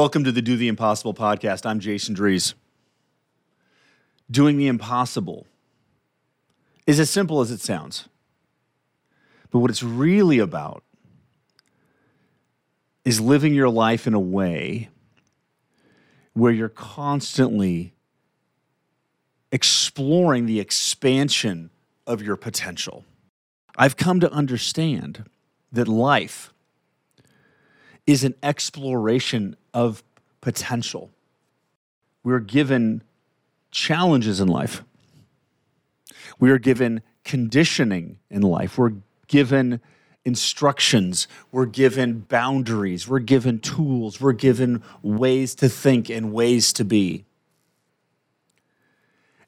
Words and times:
Welcome 0.00 0.24
to 0.24 0.32
the 0.32 0.40
Do 0.40 0.56
the 0.56 0.68
Impossible 0.68 1.12
podcast. 1.12 1.66
I'm 1.66 1.78
Jason 1.78 2.14
Drees. 2.14 2.54
Doing 4.30 4.56
the 4.56 4.66
impossible 4.66 5.46
is 6.86 6.98
as 6.98 7.10
simple 7.10 7.42
as 7.42 7.50
it 7.50 7.60
sounds. 7.60 8.08
But 9.50 9.58
what 9.58 9.70
it's 9.70 9.82
really 9.82 10.38
about 10.38 10.84
is 13.04 13.20
living 13.20 13.52
your 13.52 13.68
life 13.68 14.06
in 14.06 14.14
a 14.14 14.18
way 14.18 14.88
where 16.32 16.50
you're 16.50 16.70
constantly 16.70 17.92
exploring 19.52 20.46
the 20.46 20.60
expansion 20.60 21.68
of 22.06 22.22
your 22.22 22.36
potential. 22.36 23.04
I've 23.76 23.98
come 23.98 24.18
to 24.20 24.32
understand 24.32 25.28
that 25.70 25.88
life 25.88 26.54
is 28.06 28.24
an 28.24 28.34
exploration 28.42 29.56
of 29.72 30.02
potential. 30.40 31.10
We're 32.22 32.40
given 32.40 33.02
challenges 33.70 34.40
in 34.40 34.48
life. 34.48 34.82
We 36.38 36.50
are 36.50 36.58
given 36.58 37.02
conditioning 37.24 38.18
in 38.30 38.42
life. 38.42 38.78
We're 38.78 38.94
given 39.26 39.80
instructions. 40.24 41.28
We're 41.52 41.66
given 41.66 42.20
boundaries. 42.20 43.08
We're 43.08 43.20
given 43.20 43.58
tools. 43.58 44.20
We're 44.20 44.32
given 44.32 44.82
ways 45.02 45.54
to 45.56 45.68
think 45.68 46.10
and 46.10 46.32
ways 46.32 46.72
to 46.74 46.84
be. 46.84 47.24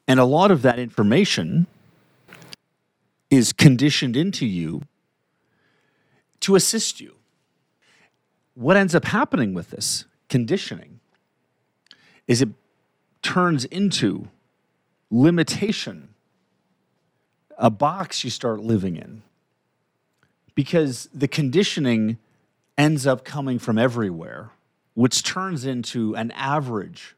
And 0.07 0.19
a 0.19 0.25
lot 0.25 0.51
of 0.51 0.61
that 0.63 0.79
information 0.79 1.67
is 3.29 3.53
conditioned 3.53 4.17
into 4.17 4.45
you 4.45 4.83
to 6.41 6.55
assist 6.55 6.99
you. 6.99 7.15
What 8.53 8.77
ends 8.77 8.93
up 8.93 9.05
happening 9.05 9.53
with 9.53 9.71
this 9.71 10.05
conditioning 10.33 10.99
is 12.25 12.41
it 12.41 12.49
turns 13.21 13.65
into 13.65 14.29
limitation, 15.11 16.15
a 17.55 17.69
box 17.69 18.23
you 18.23 18.31
start 18.31 18.59
living 18.59 18.95
in. 18.97 19.21
Because 20.55 21.07
the 21.13 21.27
conditioning 21.27 22.17
ends 22.79 23.05
up 23.05 23.23
coming 23.23 23.59
from 23.59 23.77
everywhere, 23.77 24.49
which 24.95 25.21
turns 25.21 25.67
into 25.67 26.15
an 26.15 26.31
average 26.31 27.15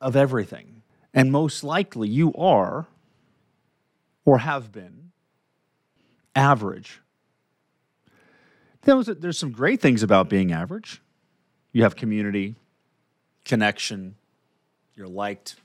of 0.00 0.14
everything. 0.14 0.82
And 1.12 1.32
most 1.32 1.64
likely 1.64 2.08
you 2.08 2.32
are 2.34 2.86
or 4.24 4.38
have 4.38 4.70
been 4.70 5.10
average. 6.36 7.00
There's, 8.84 9.06
there's 9.06 9.38
some 9.38 9.52
great 9.52 9.80
things 9.80 10.02
about 10.02 10.28
being 10.28 10.52
average. 10.52 11.00
You 11.72 11.82
have 11.82 11.96
community, 11.96 12.54
connection, 13.44 14.14
you're 14.94 15.08
liked. 15.08 15.56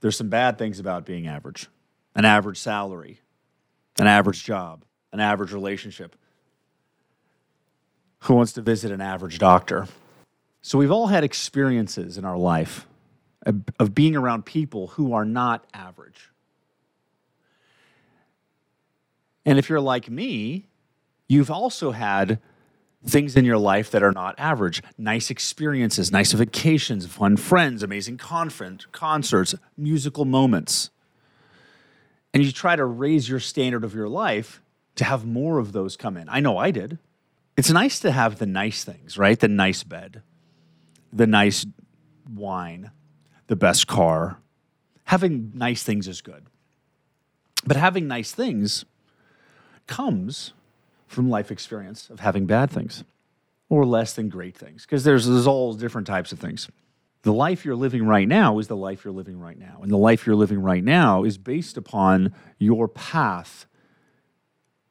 There's 0.00 0.16
some 0.16 0.28
bad 0.28 0.58
things 0.58 0.78
about 0.78 1.06
being 1.06 1.26
average 1.26 1.68
an 2.14 2.26
average 2.26 2.58
salary, 2.58 3.20
an 3.98 4.06
average 4.06 4.44
job, 4.44 4.84
an 5.12 5.20
average 5.20 5.52
relationship. 5.52 6.14
Who 8.20 8.34
wants 8.34 8.52
to 8.52 8.62
visit 8.62 8.90
an 8.92 9.00
average 9.00 9.38
doctor? 9.38 9.88
So 10.60 10.78
we've 10.78 10.92
all 10.92 11.06
had 11.06 11.24
experiences 11.24 12.18
in 12.18 12.24
our 12.24 12.36
life 12.36 12.86
of 13.78 13.94
being 13.94 14.14
around 14.14 14.44
people 14.44 14.88
who 14.88 15.14
are 15.14 15.24
not 15.24 15.66
average. 15.74 16.31
And 19.44 19.58
if 19.58 19.68
you're 19.68 19.80
like 19.80 20.08
me, 20.08 20.68
you've 21.28 21.50
also 21.50 21.90
had 21.90 22.40
things 23.04 23.36
in 23.36 23.44
your 23.44 23.58
life 23.58 23.90
that 23.90 24.02
are 24.02 24.12
not 24.12 24.34
average 24.38 24.82
nice 24.96 25.30
experiences, 25.30 26.12
nice 26.12 26.32
vacations, 26.32 27.06
fun 27.06 27.36
friends, 27.36 27.82
amazing 27.82 28.16
conference, 28.16 28.86
concerts, 28.92 29.54
musical 29.76 30.24
moments. 30.24 30.90
And 32.32 32.44
you 32.44 32.52
try 32.52 32.76
to 32.76 32.84
raise 32.84 33.28
your 33.28 33.40
standard 33.40 33.84
of 33.84 33.94
your 33.94 34.08
life 34.08 34.62
to 34.96 35.04
have 35.04 35.26
more 35.26 35.58
of 35.58 35.72
those 35.72 35.96
come 35.96 36.16
in. 36.16 36.28
I 36.28 36.40
know 36.40 36.58
I 36.58 36.70
did. 36.70 36.98
It's 37.56 37.70
nice 37.70 38.00
to 38.00 38.12
have 38.12 38.38
the 38.38 38.46
nice 38.46 38.84
things, 38.84 39.18
right? 39.18 39.38
The 39.38 39.48
nice 39.48 39.82
bed, 39.82 40.22
the 41.12 41.26
nice 41.26 41.66
wine, 42.32 42.90
the 43.48 43.56
best 43.56 43.86
car. 43.86 44.38
Having 45.04 45.52
nice 45.54 45.82
things 45.82 46.08
is 46.08 46.20
good. 46.22 46.46
But 47.66 47.76
having 47.76 48.06
nice 48.06 48.32
things 48.32 48.84
comes 49.86 50.52
from 51.06 51.28
life 51.28 51.50
experience 51.50 52.10
of 52.10 52.20
having 52.20 52.46
bad 52.46 52.70
things 52.70 53.04
or 53.68 53.84
less 53.84 54.12
than 54.12 54.28
great 54.28 54.56
things 54.56 54.82
because 54.82 55.04
there's, 55.04 55.26
there's 55.26 55.46
all 55.46 55.72
different 55.72 56.06
types 56.06 56.32
of 56.32 56.38
things. 56.38 56.68
The 57.22 57.32
life 57.32 57.64
you're 57.64 57.76
living 57.76 58.04
right 58.04 58.26
now 58.26 58.58
is 58.58 58.66
the 58.66 58.76
life 58.76 59.04
you're 59.04 59.14
living 59.14 59.38
right 59.38 59.58
now. 59.58 59.78
And 59.80 59.90
the 59.90 59.96
life 59.96 60.26
you're 60.26 60.36
living 60.36 60.60
right 60.60 60.82
now 60.82 61.22
is 61.22 61.38
based 61.38 61.76
upon 61.76 62.34
your 62.58 62.88
path, 62.88 63.66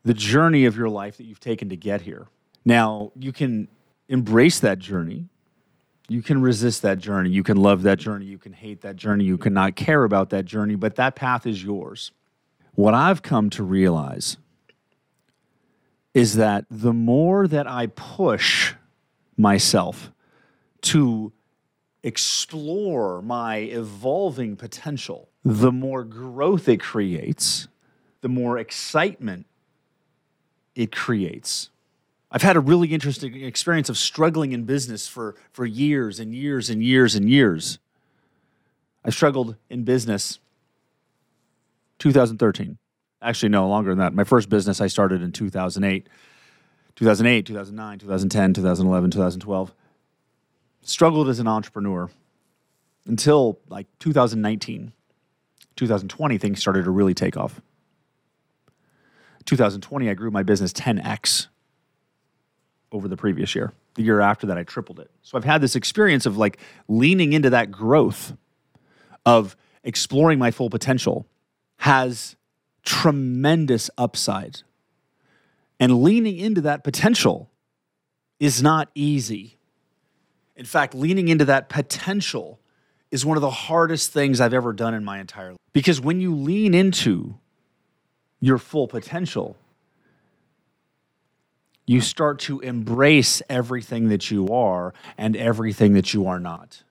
the 0.03 0.13
journey 0.13 0.66
of 0.66 0.78
your 0.78 0.90
life 0.90 1.18
that 1.18 1.25
you've 1.25 1.41
taken 1.41 1.69
to 1.69 1.75
get 1.75 2.02
here. 2.02 2.28
Now, 2.63 3.12
you 3.16 3.34
can 3.34 3.68
embrace 4.08 4.59
that 4.62 4.79
journey. 4.79 5.28
You 6.08 6.22
can 6.22 6.41
resist 6.41 6.81
that 6.84 7.00
journey. 7.00 7.29
You 7.29 7.44
can 7.44 7.58
love 7.58 7.84
that 7.84 8.00
journey. 8.00 8.25
You 8.25 8.38
can 8.38 8.53
hate 8.53 8.81
that 8.81 8.96
journey. 8.96 9.25
You 9.25 9.38
cannot 9.38 9.75
care 9.75 10.03
about 10.03 10.29
that 10.29 10.46
journey, 10.46 10.75
but 10.75 10.96
that 10.96 11.16
path 11.16 11.46
is 11.46 11.63
yours. 11.63 12.12
What 12.75 12.94
I've 12.94 13.22
come 13.22 13.50
to 13.52 13.63
realize 13.63 14.38
is 16.14 16.36
that 16.36 16.66
the 16.70 16.94
more 16.94 17.48
that 17.48 17.68
I 17.68 17.88
push 17.88 18.74
myself 19.38 20.12
to 20.82 21.32
explore 22.04 23.22
my 23.22 23.58
evolving 23.58 24.56
potential, 24.56 25.30
the 25.44 25.72
more 25.72 26.04
growth 26.04 26.68
it 26.68 26.82
creates, 26.82 27.68
the 28.22 28.30
more 28.30 28.58
excitement 28.58 29.46
it 30.76 30.92
creates. 30.92 31.70
I've 32.32 32.42
had 32.42 32.56
a 32.56 32.62
really 32.62 32.90
interesting 32.90 33.44
experience 33.44 33.90
of 33.90 33.98
struggling 33.98 34.54
in 34.54 34.64
business 34.64 35.08
for, 35.08 35.36
for 35.52 35.66
years 35.66 36.20
and 36.20 36.34
years 36.34 36.70
and 36.70 36.84
years 36.84 37.16
and 37.16 37.30
years. 37.30 37.78
I 39.04 39.10
struggled 39.10 39.56
in 39.70 39.84
business 39.84 40.40
2013 42.00 42.78
actually 43.22 43.50
no 43.50 43.68
longer 43.68 43.92
than 43.92 44.00
that. 44.00 44.14
My 44.14 44.24
first 44.24 44.50
business 44.50 44.82
I 44.82 44.88
started 44.88 45.22
in 45.22 45.32
2008, 45.32 46.08
2008, 46.96 47.46
2009, 47.46 48.00
2010, 48.00 48.54
2011, 48.54 49.12
2012. 49.12 49.74
Struggled 50.84 51.30
as 51.30 51.40
an 51.40 51.48
entrepreneur 51.48 52.09
until 53.06 53.59
like 53.70 53.88
2019. 54.00 54.94
2020 55.76 56.38
things 56.38 56.59
started 56.59 56.86
to 56.86 56.92
really 56.92 57.14
take 57.14 57.38
off. 57.38 57.62
2020 59.46 60.09
I 60.09 60.14
grew 60.14 60.32
my 60.32 60.44
business 60.44 60.74
10x 60.74 61.48
over 62.92 63.08
the 63.08 63.18
previous 63.18 63.56
year. 63.56 63.74
The 63.96 64.03
year 64.03 64.22
after 64.22 64.48
that 64.48 64.58
I 64.58 64.64
tripled 64.64 65.00
it. 65.00 65.12
So 65.22 65.38
I've 65.38 65.44
had 65.44 65.62
this 65.62 65.76
experience 65.76 66.26
of 66.26 66.38
like 66.38 66.59
leaning 66.88 67.34
into 67.34 67.50
that 67.52 67.72
growth 67.72 68.34
of 69.26 69.56
exploring 69.84 70.40
my 70.40 70.52
full 70.52 70.70
potential 70.70 71.26
has 71.78 72.36
tremendous 72.84 73.90
upside. 73.97 74.62
And 75.80 76.03
leaning 76.03 76.38
into 76.38 76.62
that 76.62 76.84
potential 76.84 77.50
is 78.40 78.62
not 78.62 78.90
easy. 78.96 79.58
In 80.56 80.66
fact, 80.66 80.94
leaning 80.94 81.28
into 81.28 81.46
that 81.46 81.70
potential 81.70 82.59
is 83.09 83.26
one 83.26 83.38
of 83.38 83.41
the 83.41 83.50
hardest 83.50 84.11
things 84.11 84.40
I've 84.40 84.53
ever 84.53 84.73
done 84.73 84.94
in 84.94 85.03
my 85.03 85.20
entire 85.20 85.52
life. 85.52 85.59
Because 85.73 86.00
when 86.00 86.22
you 86.22 86.35
lean 86.35 86.73
into 86.73 87.35
your 88.40 88.58
full 88.58 88.88
potential, 88.88 89.58
you 91.85 92.00
start 92.00 92.40
to 92.40 92.59
embrace 92.61 93.41
everything 93.50 94.09
that 94.09 94.32
you 94.32 94.47
are 94.50 94.94
and 95.17 95.35
everything 95.35 95.94
that 95.94 96.14
you 96.14 96.28
are 96.28 96.40
not. 96.40 96.84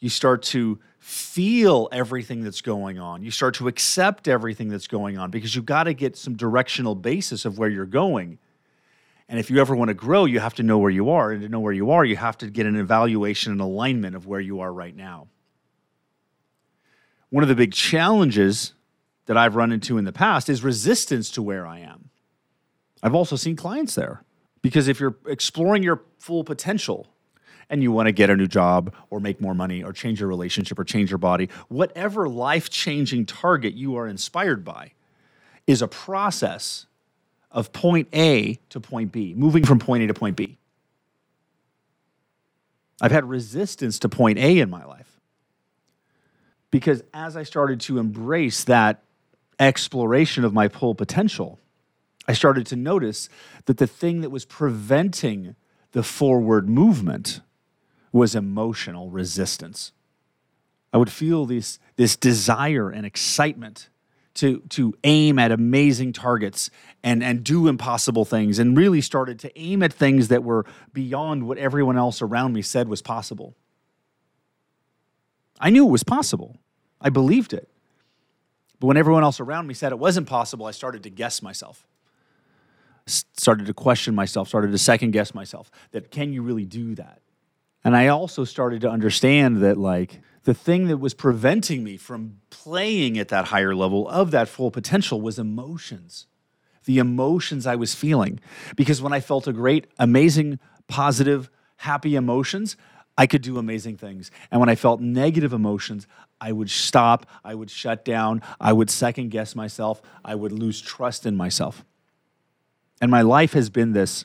You 0.00 0.08
start 0.10 0.42
to 0.44 0.78
feel 1.04 1.86
everything 1.92 2.42
that's 2.42 2.62
going 2.62 2.98
on. 2.98 3.22
You 3.22 3.30
start 3.30 3.56
to 3.56 3.68
accept 3.68 4.26
everything 4.26 4.70
that's 4.70 4.86
going 4.86 5.18
on 5.18 5.30
because 5.30 5.54
you've 5.54 5.66
got 5.66 5.84
to 5.84 5.92
get 5.92 6.16
some 6.16 6.34
directional 6.34 6.94
basis 6.94 7.44
of 7.44 7.58
where 7.58 7.68
you're 7.68 7.84
going. 7.84 8.38
And 9.28 9.38
if 9.38 9.50
you 9.50 9.60
ever 9.60 9.76
want 9.76 9.90
to 9.90 9.94
grow, 9.94 10.24
you 10.24 10.40
have 10.40 10.54
to 10.54 10.62
know 10.62 10.78
where 10.78 10.90
you 10.90 11.10
are. 11.10 11.30
And 11.30 11.42
to 11.42 11.48
know 11.50 11.60
where 11.60 11.74
you 11.74 11.90
are, 11.90 12.06
you 12.06 12.16
have 12.16 12.38
to 12.38 12.48
get 12.48 12.64
an 12.64 12.76
evaluation 12.76 13.52
and 13.52 13.60
alignment 13.60 14.16
of 14.16 14.26
where 14.26 14.40
you 14.40 14.60
are 14.60 14.72
right 14.72 14.96
now. 14.96 15.28
One 17.28 17.42
of 17.42 17.50
the 17.50 17.54
big 17.54 17.74
challenges 17.74 18.72
that 19.26 19.36
I've 19.36 19.56
run 19.56 19.72
into 19.72 19.98
in 19.98 20.06
the 20.06 20.12
past 20.12 20.48
is 20.48 20.64
resistance 20.64 21.30
to 21.32 21.42
where 21.42 21.66
I 21.66 21.80
am. 21.80 22.08
I've 23.02 23.14
also 23.14 23.36
seen 23.36 23.56
clients 23.56 23.94
there 23.94 24.24
because 24.62 24.88
if 24.88 25.00
you're 25.00 25.16
exploring 25.26 25.82
your 25.82 26.02
full 26.18 26.44
potential, 26.44 27.08
and 27.70 27.82
you 27.82 27.92
want 27.92 28.06
to 28.06 28.12
get 28.12 28.30
a 28.30 28.36
new 28.36 28.46
job 28.46 28.94
or 29.10 29.20
make 29.20 29.40
more 29.40 29.54
money 29.54 29.82
or 29.82 29.92
change 29.92 30.20
your 30.20 30.28
relationship 30.28 30.78
or 30.78 30.84
change 30.84 31.10
your 31.10 31.18
body, 31.18 31.48
whatever 31.68 32.28
life 32.28 32.70
changing 32.70 33.26
target 33.26 33.74
you 33.74 33.96
are 33.96 34.06
inspired 34.06 34.64
by 34.64 34.92
is 35.66 35.82
a 35.82 35.88
process 35.88 36.86
of 37.50 37.72
point 37.72 38.08
A 38.12 38.58
to 38.70 38.80
point 38.80 39.12
B, 39.12 39.34
moving 39.34 39.64
from 39.64 39.78
point 39.78 40.02
A 40.02 40.06
to 40.08 40.14
point 40.14 40.36
B. 40.36 40.58
I've 43.00 43.12
had 43.12 43.28
resistance 43.28 43.98
to 44.00 44.08
point 44.08 44.38
A 44.38 44.58
in 44.58 44.70
my 44.70 44.84
life. 44.84 45.20
Because 46.70 47.02
as 47.12 47.36
I 47.36 47.44
started 47.44 47.80
to 47.82 47.98
embrace 47.98 48.64
that 48.64 49.02
exploration 49.60 50.44
of 50.44 50.52
my 50.52 50.68
full 50.68 50.94
potential, 50.94 51.60
I 52.26 52.32
started 52.32 52.66
to 52.66 52.76
notice 52.76 53.28
that 53.66 53.76
the 53.76 53.86
thing 53.86 54.22
that 54.22 54.30
was 54.30 54.44
preventing 54.44 55.54
the 55.92 56.02
forward 56.02 56.68
movement 56.68 57.40
was 58.14 58.36
emotional 58.36 59.10
resistance. 59.10 59.92
I 60.92 60.98
would 60.98 61.10
feel 61.10 61.46
this, 61.46 61.80
this 61.96 62.14
desire 62.14 62.88
and 62.88 63.04
excitement 63.04 63.88
to, 64.34 64.60
to 64.68 64.94
aim 65.02 65.38
at 65.38 65.50
amazing 65.50 66.12
targets 66.12 66.70
and, 67.02 67.24
and 67.24 67.42
do 67.42 67.66
impossible 67.66 68.24
things, 68.24 68.60
and 68.60 68.76
really 68.76 69.00
started 69.00 69.40
to 69.40 69.58
aim 69.58 69.82
at 69.82 69.92
things 69.92 70.28
that 70.28 70.44
were 70.44 70.64
beyond 70.92 71.48
what 71.48 71.58
everyone 71.58 71.98
else 71.98 72.22
around 72.22 72.52
me 72.52 72.62
said 72.62 72.88
was 72.88 73.02
possible. 73.02 73.56
I 75.58 75.70
knew 75.70 75.86
it 75.86 75.90
was 75.90 76.04
possible, 76.04 76.58
I 77.00 77.10
believed 77.10 77.52
it. 77.52 77.68
But 78.78 78.86
when 78.86 78.96
everyone 78.96 79.24
else 79.24 79.40
around 79.40 79.66
me 79.66 79.74
said 79.74 79.90
it 79.90 79.98
wasn't 79.98 80.28
possible, 80.28 80.66
I 80.66 80.70
started 80.70 81.02
to 81.02 81.10
guess 81.10 81.42
myself. 81.42 81.84
Started 83.06 83.66
to 83.66 83.74
question 83.74 84.14
myself, 84.14 84.48
started 84.48 84.70
to 84.70 84.78
second 84.78 85.10
guess 85.10 85.34
myself 85.34 85.70
that 85.90 86.10
can 86.12 86.32
you 86.32 86.42
really 86.42 86.64
do 86.64 86.94
that? 86.94 87.20
And 87.84 87.94
I 87.94 88.08
also 88.08 88.44
started 88.44 88.80
to 88.80 88.90
understand 88.90 89.58
that, 89.58 89.76
like, 89.76 90.20
the 90.44 90.54
thing 90.54 90.88
that 90.88 90.98
was 90.98 91.14
preventing 91.14 91.84
me 91.84 91.96
from 91.96 92.40
playing 92.50 93.18
at 93.18 93.28
that 93.28 93.46
higher 93.46 93.74
level 93.74 94.08
of 94.08 94.30
that 94.30 94.48
full 94.48 94.70
potential 94.70 95.20
was 95.20 95.38
emotions. 95.38 96.26
The 96.86 96.98
emotions 96.98 97.66
I 97.66 97.76
was 97.76 97.94
feeling. 97.94 98.40
Because 98.76 99.02
when 99.02 99.12
I 99.12 99.20
felt 99.20 99.46
a 99.46 99.52
great, 99.52 99.86
amazing, 99.98 100.58
positive, 100.88 101.50
happy 101.76 102.14
emotions, 102.14 102.76
I 103.16 103.26
could 103.26 103.42
do 103.42 103.58
amazing 103.58 103.96
things. 103.96 104.30
And 104.50 104.60
when 104.60 104.68
I 104.68 104.74
felt 104.74 105.00
negative 105.00 105.52
emotions, 105.52 106.06
I 106.40 106.52
would 106.52 106.70
stop, 106.70 107.26
I 107.44 107.54
would 107.54 107.70
shut 107.70 108.04
down, 108.04 108.42
I 108.60 108.72
would 108.72 108.90
second 108.90 109.30
guess 109.30 109.54
myself, 109.54 110.02
I 110.24 110.34
would 110.34 110.52
lose 110.52 110.80
trust 110.80 111.24
in 111.24 111.36
myself. 111.36 111.84
And 113.00 113.10
my 113.10 113.22
life 113.22 113.52
has 113.52 113.70
been 113.70 113.92
this 113.92 114.24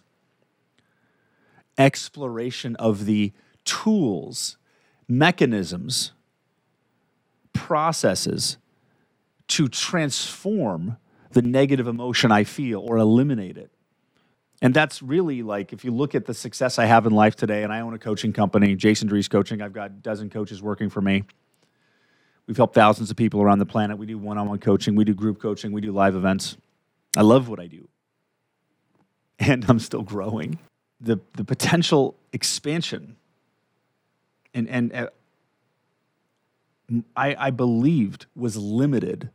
exploration 1.77 2.75
of 2.77 3.05
the 3.05 3.31
tools 3.69 4.57
mechanisms, 5.07 6.11
processes 7.53 8.57
to 9.47 9.67
transform 9.67 10.97
the 11.31 11.41
negative 11.41 11.87
emotion 11.87 12.31
I 12.31 12.43
feel 12.43 12.79
or 12.79 12.97
eliminate 12.97 13.57
it. 13.57 13.71
And 14.61 14.73
that's 14.73 15.01
really 15.01 15.41
like 15.41 15.71
if 15.71 15.85
you 15.85 15.91
look 15.91 16.15
at 16.15 16.25
the 16.25 16.33
success 16.33 16.77
I 16.77 16.85
have 16.85 17.05
in 17.05 17.13
life 17.13 17.35
today, 17.35 17.63
and 17.63 17.71
I 17.71 17.79
own 17.79 17.93
a 17.93 17.99
coaching 17.99 18.33
company, 18.33 18.75
Jason 18.75 19.09
Drees 19.09 19.29
Coaching. 19.29 19.61
I've 19.61 19.73
got 19.73 19.87
a 19.87 19.93
dozen 19.93 20.29
coaches 20.29 20.61
working 20.61 20.89
for 20.89 21.01
me. 21.01 21.23
We've 22.45 22.57
helped 22.57 22.75
thousands 22.75 23.09
of 23.09 23.17
people 23.17 23.41
around 23.41 23.59
the 23.59 23.65
planet. 23.65 23.97
We 23.97 24.05
do 24.05 24.17
one 24.17 24.37
on 24.37 24.49
one 24.49 24.59
coaching, 24.59 24.95
we 24.95 25.05
do 25.05 25.13
group 25.13 25.41
coaching, 25.41 25.71
we 25.71 25.81
do 25.81 25.91
live 25.91 26.15
events. 26.15 26.57
I 27.15 27.21
love 27.21 27.47
what 27.47 27.59
I 27.59 27.67
do. 27.67 27.87
And 29.39 29.65
I'm 29.69 29.79
still 29.79 30.01
growing. 30.01 30.59
The, 30.99 31.19
the 31.37 31.45
potential 31.45 32.15
expansion 32.33 33.15
and 34.53 34.67
and 34.69 34.93
uh, 34.93 35.07
I, 37.15 37.35
I 37.37 37.51
believed 37.51 38.25
was 38.35 38.57
limited 38.57 39.29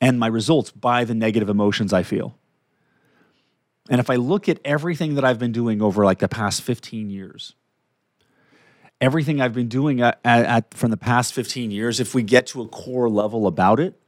and 0.00 0.18
my 0.18 0.26
results 0.26 0.70
by 0.70 1.04
the 1.04 1.14
negative 1.14 1.48
emotions 1.48 1.92
I 1.92 2.02
feel. 2.02 2.36
And 3.88 4.00
if 4.00 4.10
I 4.10 4.16
look 4.16 4.48
at 4.48 4.58
everything 4.64 5.14
that 5.14 5.24
I've 5.24 5.38
been 5.38 5.52
doing 5.52 5.82
over 5.82 6.04
like 6.04 6.18
the 6.18 6.28
past 6.28 6.62
15 6.62 7.10
years, 7.10 7.54
everything 9.00 9.40
I've 9.40 9.52
been 9.52 9.68
doing 9.68 10.00
at, 10.00 10.18
at, 10.24 10.46
at, 10.46 10.74
from 10.74 10.90
the 10.90 10.96
past 10.96 11.34
15 11.34 11.70
years, 11.70 12.00
if 12.00 12.14
we 12.14 12.22
get 12.22 12.46
to 12.48 12.62
a 12.62 12.68
core 12.68 13.10
level 13.10 13.46
about 13.46 13.78
it, 13.80 14.00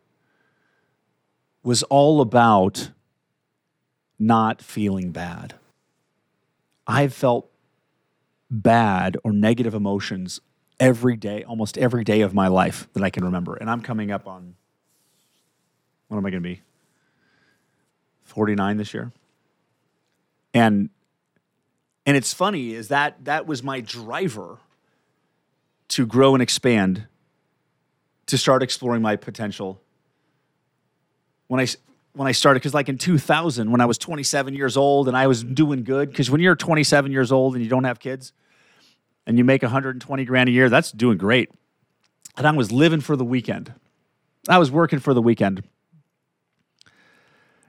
was 1.62 1.82
all 1.84 2.20
about 2.20 2.90
not 4.18 4.62
feeling 4.62 5.10
bad. 5.10 5.54
I've 6.86 7.12
felt 7.12 7.50
bad 8.50 9.16
or 9.25 9.32
negative 9.32 9.75
emotions 9.75 10.40
every 10.78 11.16
day, 11.16 11.43
almost 11.44 11.78
every 11.78 12.04
day 12.04 12.20
of 12.20 12.34
my 12.34 12.48
life 12.48 12.88
that 12.93 13.02
I 13.02 13.10
can 13.10 13.25
remember. 13.25 13.54
And 13.54 13.70
I'm 13.70 13.81
coming 13.81 14.10
up 14.10 14.26
on, 14.26 14.54
what 16.08 16.19
am 16.19 16.26
I 16.26 16.31
going 16.31 16.43
to 16.43 16.48
be? 16.48 16.62
49 18.25 18.76
this 18.76 18.93
year. 18.93 19.12
And 20.52 20.90
and 22.06 22.16
it's 22.16 22.32
funny 22.32 22.72
is 22.72 22.88
that 22.88 23.25
that 23.25 23.46
was 23.46 23.64
my 23.64 23.81
driver 23.81 24.58
to 25.88 26.06
grow 26.06 26.34
and 26.34 26.42
expand 26.42 27.06
to 28.26 28.38
start 28.38 28.62
exploring 28.62 29.02
my 29.02 29.16
potential. 29.16 29.81
When 31.49 31.60
I 31.60 31.66
when 32.16 32.26
I 32.26 32.32
started, 32.32 32.60
because 32.60 32.72
like 32.72 32.88
in 32.88 32.96
2000, 32.96 33.70
when 33.70 33.82
I 33.82 33.84
was 33.84 33.98
27 33.98 34.54
years 34.54 34.78
old 34.78 35.06
and 35.06 35.14
I 35.14 35.26
was 35.26 35.44
doing 35.44 35.84
good, 35.84 36.08
because 36.08 36.30
when 36.30 36.40
you're 36.40 36.56
27 36.56 37.12
years 37.12 37.30
old 37.30 37.54
and 37.54 37.62
you 37.62 37.68
don't 37.68 37.84
have 37.84 38.00
kids 38.00 38.32
and 39.26 39.36
you 39.36 39.44
make 39.44 39.62
120 39.62 40.24
grand 40.24 40.48
a 40.48 40.52
year, 40.52 40.70
that's 40.70 40.92
doing 40.92 41.18
great. 41.18 41.50
And 42.38 42.46
I 42.46 42.52
was 42.52 42.72
living 42.72 43.02
for 43.02 43.16
the 43.16 43.24
weekend. 43.24 43.74
I 44.48 44.56
was 44.56 44.70
working 44.70 44.98
for 44.98 45.12
the 45.12 45.20
weekend. 45.20 45.62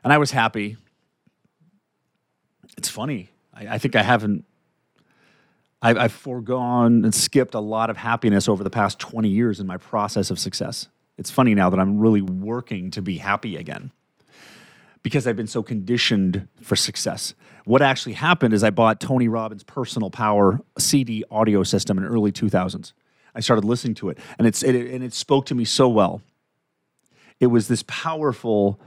And 0.01 0.13
I 0.13 0.17
was 0.17 0.31
happy. 0.31 0.77
It's 2.77 2.87
funny. 2.87 3.29
I, 3.53 3.67
I 3.67 3.77
think 3.79 3.97
I 3.97 4.01
haven't, 4.03 4.45
I've, 5.81 5.97
I've 5.97 6.13
foregone 6.13 7.03
and 7.03 7.13
skipped 7.13 7.53
a 7.53 7.59
lot 7.59 7.89
of 7.89 7.97
happiness 7.97 8.47
over 8.47 8.63
the 8.63 8.69
past 8.69 8.97
20 8.97 9.27
years 9.27 9.59
in 9.59 9.67
my 9.67 9.75
process 9.75 10.31
of 10.31 10.39
success. 10.39 10.87
It's 11.17 11.29
funny 11.29 11.53
now 11.53 11.69
that 11.69 11.81
I'm 11.81 11.99
really 11.99 12.21
working 12.21 12.91
to 12.91 13.01
be 13.01 13.17
happy 13.17 13.57
again 13.57 13.91
because 15.07 15.25
I've 15.25 15.37
been 15.37 15.47
so 15.47 15.63
conditioned 15.63 16.49
for 16.61 16.75
success. 16.75 17.33
What 17.63 17.81
actually 17.81 18.11
happened 18.11 18.53
is 18.53 18.61
I 18.61 18.71
bought 18.71 18.99
Tony 18.99 19.29
Robbins' 19.29 19.63
Personal 19.63 20.09
Power 20.09 20.59
CD 20.77 21.23
audio 21.31 21.63
system 21.63 21.97
in 21.97 22.03
early 22.03 22.33
2000s. 22.33 22.91
I 23.33 23.39
started 23.39 23.63
listening 23.63 23.95
to 23.95 24.09
it, 24.09 24.17
and 24.37 24.45
it's 24.45 24.63
it, 24.63 24.75
and 24.75 25.01
it 25.05 25.13
spoke 25.13 25.45
to 25.45 25.55
me 25.55 25.63
so 25.63 25.87
well. 25.87 26.21
It 27.39 27.47
was 27.47 27.69
this 27.69 27.85
powerful 27.87 28.81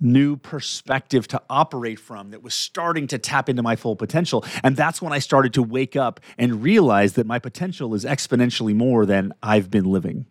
new 0.00 0.36
perspective 0.36 1.28
to 1.28 1.40
operate 1.48 2.00
from 2.00 2.32
that 2.32 2.42
was 2.42 2.52
starting 2.52 3.06
to 3.06 3.16
tap 3.16 3.48
into 3.48 3.62
my 3.62 3.76
full 3.76 3.94
potential. 3.94 4.44
And 4.64 4.76
that's 4.76 5.00
when 5.00 5.12
I 5.12 5.20
started 5.20 5.54
to 5.54 5.62
wake 5.62 5.94
up 5.94 6.18
and 6.36 6.60
realize 6.60 7.12
that 7.12 7.24
my 7.24 7.38
potential 7.38 7.94
is 7.94 8.04
exponentially 8.04 8.74
more 8.74 9.06
than 9.06 9.32
I've 9.44 9.70
been 9.70 9.84
living. 9.84 10.26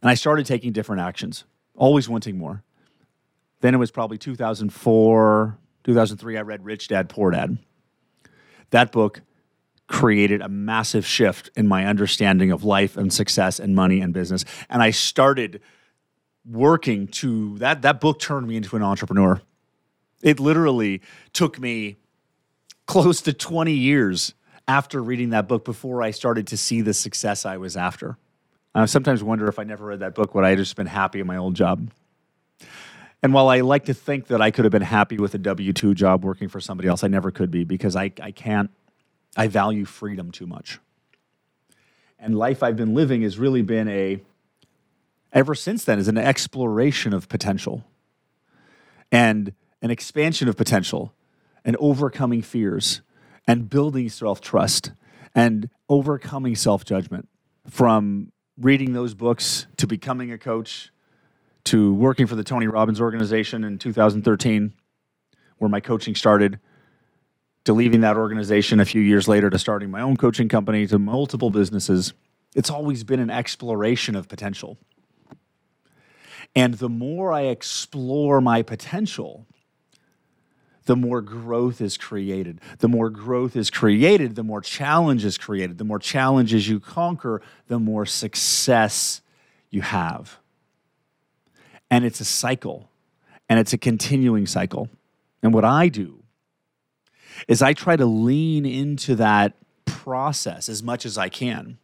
And 0.00 0.08
I 0.10 0.14
started 0.14 0.46
taking 0.46 0.72
different 0.72 1.02
actions, 1.02 1.44
always 1.76 2.08
wanting 2.08 2.38
more. 2.38 2.64
Then 3.60 3.74
it 3.74 3.78
was 3.78 3.90
probably 3.90 4.18
2004, 4.18 5.58
2003, 5.84 6.36
I 6.36 6.40
read 6.42 6.64
Rich 6.64 6.88
Dad, 6.88 7.08
Poor 7.08 7.30
Dad. 7.30 7.58
That 8.70 8.92
book 8.92 9.22
created 9.88 10.42
a 10.42 10.48
massive 10.48 11.06
shift 11.06 11.50
in 11.56 11.66
my 11.66 11.86
understanding 11.86 12.50
of 12.50 12.62
life 12.62 12.96
and 12.96 13.12
success 13.12 13.58
and 13.58 13.74
money 13.74 14.00
and 14.00 14.12
business. 14.12 14.44
And 14.68 14.82
I 14.82 14.90
started 14.90 15.60
working 16.44 17.08
to 17.08 17.58
that 17.58 17.82
that 17.82 18.00
book 18.00 18.18
turned 18.18 18.46
me 18.46 18.56
into 18.56 18.76
an 18.76 18.82
entrepreneur. 18.82 19.40
It 20.22 20.40
literally 20.40 21.00
took 21.32 21.58
me 21.58 21.96
close 22.86 23.20
to 23.22 23.32
20 23.32 23.72
years 23.72 24.34
after 24.66 25.02
reading 25.02 25.30
that 25.30 25.48
book 25.48 25.64
before 25.64 26.02
I 26.02 26.10
started 26.10 26.46
to 26.48 26.56
see 26.56 26.80
the 26.82 26.94
success 26.94 27.46
I 27.46 27.56
was 27.56 27.76
after. 27.76 28.18
I 28.74 28.84
sometimes 28.84 29.22
wonder 29.22 29.48
if 29.48 29.58
I 29.58 29.64
never 29.64 29.86
read 29.86 30.00
that 30.00 30.14
book, 30.14 30.34
would 30.34 30.44
I 30.44 30.54
just 30.54 30.76
been 30.76 30.86
happy 30.86 31.20
in 31.20 31.26
my 31.26 31.36
old 31.36 31.54
job? 31.54 31.90
And 33.22 33.32
while 33.32 33.48
I 33.48 33.60
like 33.60 33.86
to 33.86 33.94
think 33.94 34.28
that 34.28 34.40
I 34.40 34.50
could 34.50 34.64
have 34.64 34.72
been 34.72 34.82
happy 34.82 35.18
with 35.18 35.34
a 35.34 35.38
W 35.38 35.72
2 35.72 35.94
job 35.94 36.24
working 36.24 36.48
for 36.48 36.60
somebody 36.60 36.88
else, 36.88 37.02
I 37.02 37.08
never 37.08 37.30
could 37.30 37.50
be 37.50 37.64
because 37.64 37.96
I, 37.96 38.12
I 38.22 38.30
can't, 38.30 38.70
I 39.36 39.48
value 39.48 39.84
freedom 39.84 40.30
too 40.30 40.46
much. 40.46 40.78
And 42.18 42.36
life 42.36 42.62
I've 42.62 42.76
been 42.76 42.94
living 42.94 43.22
has 43.22 43.38
really 43.38 43.62
been 43.62 43.88
a, 43.88 44.20
ever 45.32 45.54
since 45.54 45.84
then, 45.84 45.98
is 45.98 46.08
an 46.08 46.18
exploration 46.18 47.12
of 47.12 47.28
potential 47.28 47.84
and 49.10 49.52
an 49.82 49.90
expansion 49.90 50.48
of 50.48 50.56
potential 50.56 51.12
and 51.64 51.76
overcoming 51.80 52.42
fears 52.42 53.00
and 53.46 53.68
building 53.68 54.08
self 54.08 54.40
trust 54.40 54.92
and 55.34 55.70
overcoming 55.88 56.54
self 56.54 56.84
judgment. 56.84 57.28
From 57.68 58.32
reading 58.56 58.92
those 58.92 59.14
books 59.14 59.66
to 59.76 59.86
becoming 59.86 60.32
a 60.32 60.38
coach 60.38 60.90
to 61.68 61.92
working 61.92 62.26
for 62.26 62.34
the 62.34 62.44
Tony 62.44 62.66
Robbins 62.66 62.98
organization 62.98 63.62
in 63.62 63.78
2013, 63.78 64.72
where 65.58 65.68
my 65.68 65.80
coaching 65.80 66.14
started, 66.14 66.58
to 67.64 67.74
leaving 67.74 68.00
that 68.00 68.16
organization 68.16 68.80
a 68.80 68.86
few 68.86 69.02
years 69.02 69.28
later 69.28 69.50
to 69.50 69.58
starting 69.58 69.90
my 69.90 70.00
own 70.00 70.16
coaching 70.16 70.48
company 70.48 70.86
to 70.86 70.98
multiple 70.98 71.50
businesses. 71.50 72.14
It's 72.54 72.70
always 72.70 73.04
been 73.04 73.20
an 73.20 73.28
exploration 73.28 74.16
of 74.16 74.28
potential. 74.28 74.78
And 76.56 76.72
the 76.74 76.88
more 76.88 77.34
I 77.34 77.42
explore 77.42 78.40
my 78.40 78.62
potential, 78.62 79.46
the 80.86 80.96
more 80.96 81.20
growth 81.20 81.82
is 81.82 81.98
created. 81.98 82.62
The 82.78 82.88
more 82.88 83.10
growth 83.10 83.56
is 83.56 83.68
created, 83.68 84.36
the 84.36 84.42
more 84.42 84.62
challenge 84.62 85.22
is 85.22 85.36
created. 85.36 85.76
The 85.76 85.84
more 85.84 85.98
challenges 85.98 86.66
you 86.66 86.80
conquer, 86.80 87.42
the 87.66 87.78
more 87.78 88.06
success 88.06 89.20
you 89.68 89.82
have. 89.82 90.38
And 91.90 92.04
it's 92.04 92.20
a 92.20 92.24
cycle, 92.24 92.90
and 93.48 93.58
it's 93.58 93.72
a 93.72 93.78
continuing 93.78 94.46
cycle. 94.46 94.88
And 95.42 95.54
what 95.54 95.64
I 95.64 95.88
do 95.88 96.22
is 97.46 97.62
I 97.62 97.72
try 97.72 97.96
to 97.96 98.06
lean 98.06 98.66
into 98.66 99.14
that 99.16 99.54
process 99.86 100.68
as 100.68 100.82
much 100.82 101.06
as 101.06 101.16
I 101.16 101.28
can. 101.28 101.78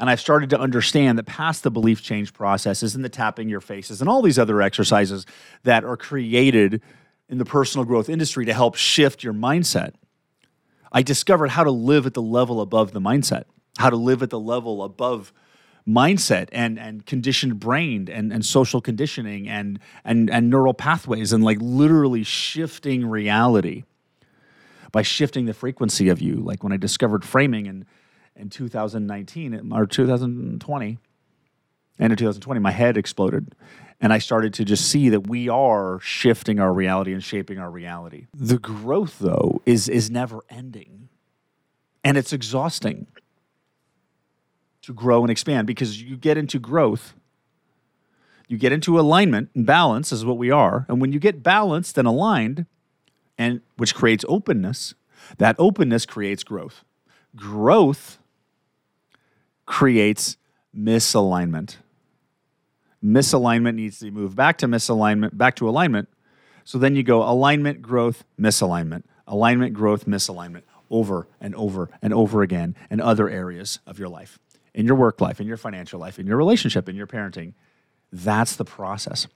And 0.00 0.08
I've 0.08 0.20
started 0.20 0.50
to 0.50 0.60
understand 0.60 1.18
that 1.18 1.26
past 1.26 1.62
the 1.62 1.70
belief 1.70 2.02
change 2.02 2.32
processes 2.32 2.94
and 2.94 3.04
the 3.04 3.08
tapping 3.08 3.48
your 3.48 3.60
faces 3.60 4.00
and 4.00 4.08
all 4.08 4.22
these 4.22 4.38
other 4.38 4.62
exercises 4.62 5.26
that 5.64 5.84
are 5.84 5.96
created 5.96 6.82
in 7.28 7.38
the 7.38 7.44
personal 7.44 7.84
growth 7.84 8.08
industry 8.08 8.44
to 8.46 8.54
help 8.54 8.76
shift 8.76 9.22
your 9.24 9.34
mindset. 9.34 9.94
I 10.92 11.02
discovered 11.02 11.50
how 11.50 11.64
to 11.64 11.70
live 11.70 12.06
at 12.06 12.14
the 12.14 12.22
level 12.22 12.60
above 12.60 12.92
the 12.92 13.00
mindset, 13.00 13.44
how 13.78 13.90
to 13.90 13.96
live 13.96 14.22
at 14.22 14.30
the 14.30 14.40
level 14.40 14.82
above 14.82 15.32
mindset 15.88 16.48
and 16.52 16.78
and 16.78 17.06
conditioned 17.06 17.58
brain 17.58 18.08
and, 18.10 18.32
and 18.32 18.44
social 18.44 18.80
conditioning 18.80 19.48
and, 19.48 19.78
and 20.04 20.28
and 20.30 20.50
neural 20.50 20.74
pathways 20.74 21.32
and 21.32 21.42
like 21.42 21.58
literally 21.60 22.22
shifting 22.22 23.06
reality 23.06 23.84
by 24.92 25.02
shifting 25.02 25.46
the 25.46 25.54
frequency 25.54 26.08
of 26.08 26.20
you. 26.20 26.36
Like 26.36 26.62
when 26.62 26.72
I 26.72 26.76
discovered 26.76 27.24
framing 27.24 27.66
in, 27.66 27.86
in 28.36 28.50
2019 28.50 29.72
or 29.72 29.86
2020, 29.86 30.98
end 32.00 32.12
of 32.12 32.18
2020, 32.18 32.60
my 32.60 32.70
head 32.70 32.96
exploded 32.96 33.54
and 34.00 34.12
I 34.12 34.18
started 34.18 34.54
to 34.54 34.64
just 34.64 34.88
see 34.88 35.08
that 35.08 35.26
we 35.26 35.48
are 35.48 35.98
shifting 36.00 36.60
our 36.60 36.72
reality 36.72 37.12
and 37.12 37.22
shaping 37.22 37.58
our 37.58 37.70
reality. 37.70 38.26
The 38.32 38.58
growth, 38.58 39.18
though, 39.18 39.60
is, 39.66 39.88
is 39.88 40.10
never 40.10 40.44
ending. 40.48 41.08
And 42.04 42.16
it's 42.16 42.32
exhausting 42.32 43.08
to 44.88 44.92
grow 44.94 45.22
and 45.22 45.30
expand 45.30 45.66
because 45.66 46.02
you 46.02 46.16
get 46.16 46.36
into 46.36 46.58
growth, 46.58 47.14
you 48.48 48.58
get 48.58 48.72
into 48.72 48.98
alignment 48.98 49.50
and 49.54 49.64
balance, 49.64 50.10
is 50.12 50.24
what 50.24 50.38
we 50.38 50.50
are. 50.50 50.86
And 50.88 51.00
when 51.00 51.12
you 51.12 51.20
get 51.20 51.42
balanced 51.42 51.96
and 51.98 52.08
aligned, 52.08 52.66
and 53.36 53.60
which 53.76 53.94
creates 53.94 54.24
openness, 54.28 54.94
that 55.36 55.54
openness 55.58 56.06
creates 56.06 56.42
growth. 56.42 56.84
Growth 57.36 58.18
creates 59.66 60.36
misalignment 60.76 61.76
misalignment 63.04 63.74
needs 63.74 63.98
to 64.00 64.10
move 64.10 64.34
back 64.34 64.58
to 64.58 64.66
misalignment, 64.66 65.36
back 65.36 65.56
to 65.56 65.68
alignment. 65.68 66.08
So 66.64 66.78
then 66.78 66.96
you 66.96 67.02
go 67.02 67.22
alignment, 67.22 67.82
growth, 67.82 68.24
misalignment, 68.38 69.04
alignment, 69.26 69.72
growth, 69.72 70.06
misalignment 70.06 70.62
over 70.90 71.28
and 71.40 71.54
over 71.54 71.90
and 72.02 72.12
over 72.14 72.42
again 72.42 72.74
in 72.90 73.00
other 73.00 73.28
areas 73.28 73.78
of 73.86 73.98
your 73.98 74.08
life, 74.08 74.38
in 74.74 74.86
your 74.86 74.96
work 74.96 75.20
life, 75.20 75.40
in 75.40 75.46
your 75.46 75.56
financial 75.56 75.98
life, 75.98 76.18
in 76.18 76.26
your 76.26 76.36
relationship, 76.36 76.88
in 76.88 76.96
your 76.96 77.06
parenting. 77.06 77.54
That's 78.12 78.56
the 78.56 78.64
process. 78.64 79.26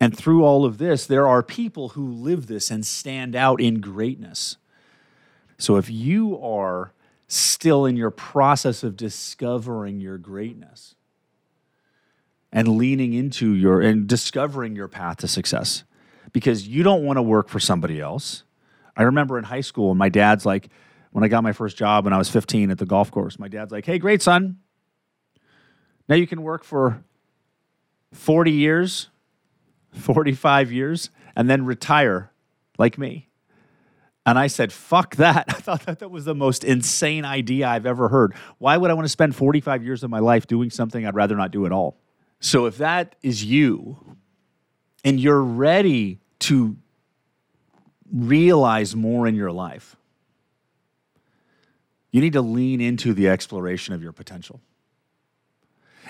And 0.00 0.16
through 0.16 0.44
all 0.44 0.64
of 0.64 0.78
this, 0.78 1.06
there 1.06 1.28
are 1.28 1.42
people 1.42 1.90
who 1.90 2.10
live 2.10 2.46
this 2.46 2.70
and 2.70 2.86
stand 2.86 3.36
out 3.36 3.60
in 3.60 3.80
greatness. 3.80 4.56
So 5.58 5.76
if 5.76 5.90
you 5.90 6.40
are 6.42 6.92
still 7.28 7.84
in 7.84 7.96
your 7.96 8.10
process 8.10 8.82
of 8.82 8.96
discovering 8.96 10.00
your 10.00 10.16
greatness, 10.16 10.94
and 12.52 12.76
leaning 12.76 13.12
into 13.12 13.52
your 13.54 13.80
and 13.80 14.06
discovering 14.06 14.74
your 14.74 14.88
path 14.88 15.18
to 15.18 15.28
success 15.28 15.84
because 16.32 16.66
you 16.66 16.82
don't 16.82 17.04
want 17.04 17.16
to 17.16 17.22
work 17.22 17.48
for 17.48 17.60
somebody 17.60 18.00
else. 18.00 18.44
I 18.96 19.02
remember 19.04 19.38
in 19.38 19.44
high 19.44 19.60
school, 19.60 19.94
my 19.94 20.08
dad's 20.08 20.44
like, 20.44 20.68
when 21.12 21.24
I 21.24 21.28
got 21.28 21.42
my 21.42 21.52
first 21.52 21.76
job 21.76 22.04
when 22.04 22.12
I 22.12 22.18
was 22.18 22.28
15 22.28 22.70
at 22.70 22.78
the 22.78 22.86
golf 22.86 23.10
course, 23.10 23.38
my 23.38 23.48
dad's 23.48 23.72
like, 23.72 23.84
hey, 23.84 23.98
great, 23.98 24.22
son. 24.22 24.58
Now 26.08 26.16
you 26.16 26.26
can 26.26 26.42
work 26.42 26.64
for 26.64 27.02
40 28.12 28.50
years, 28.50 29.08
45 29.92 30.72
years, 30.72 31.10
and 31.36 31.48
then 31.48 31.64
retire 31.64 32.32
like 32.78 32.98
me. 32.98 33.28
And 34.26 34.38
I 34.38 34.48
said, 34.48 34.72
fuck 34.72 35.16
that. 35.16 35.46
I 35.48 35.54
thought 35.54 35.86
that, 35.86 36.00
that 36.00 36.10
was 36.10 36.24
the 36.24 36.34
most 36.34 36.64
insane 36.64 37.24
idea 37.24 37.68
I've 37.68 37.86
ever 37.86 38.08
heard. 38.08 38.34
Why 38.58 38.76
would 38.76 38.90
I 38.90 38.94
want 38.94 39.04
to 39.04 39.10
spend 39.10 39.34
45 39.34 39.84
years 39.84 40.02
of 40.02 40.10
my 40.10 40.18
life 40.18 40.46
doing 40.46 40.70
something 40.70 41.06
I'd 41.06 41.14
rather 41.14 41.36
not 41.36 41.50
do 41.50 41.66
at 41.66 41.72
all? 41.72 41.98
So 42.40 42.66
if 42.66 42.78
that 42.78 43.16
is 43.22 43.44
you 43.44 44.16
and 45.04 45.20
you're 45.20 45.42
ready 45.42 46.20
to 46.40 46.76
realize 48.12 48.96
more 48.96 49.26
in 49.26 49.34
your 49.34 49.52
life, 49.52 49.96
you 52.10 52.20
need 52.20 52.32
to 52.32 52.42
lean 52.42 52.80
into 52.80 53.14
the 53.14 53.28
exploration 53.28 53.94
of 53.94 54.02
your 54.02 54.12
potential. 54.12 54.60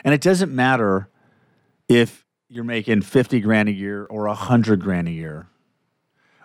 And 0.04 0.14
it 0.14 0.20
doesn't 0.20 0.54
matter 0.54 1.08
if 1.88 2.24
you're 2.48 2.64
making 2.64 3.02
50 3.02 3.40
grand 3.40 3.68
a 3.68 3.72
year 3.72 4.06
or 4.06 4.26
100 4.26 4.80
grand 4.80 5.08
a 5.08 5.12
year 5.12 5.48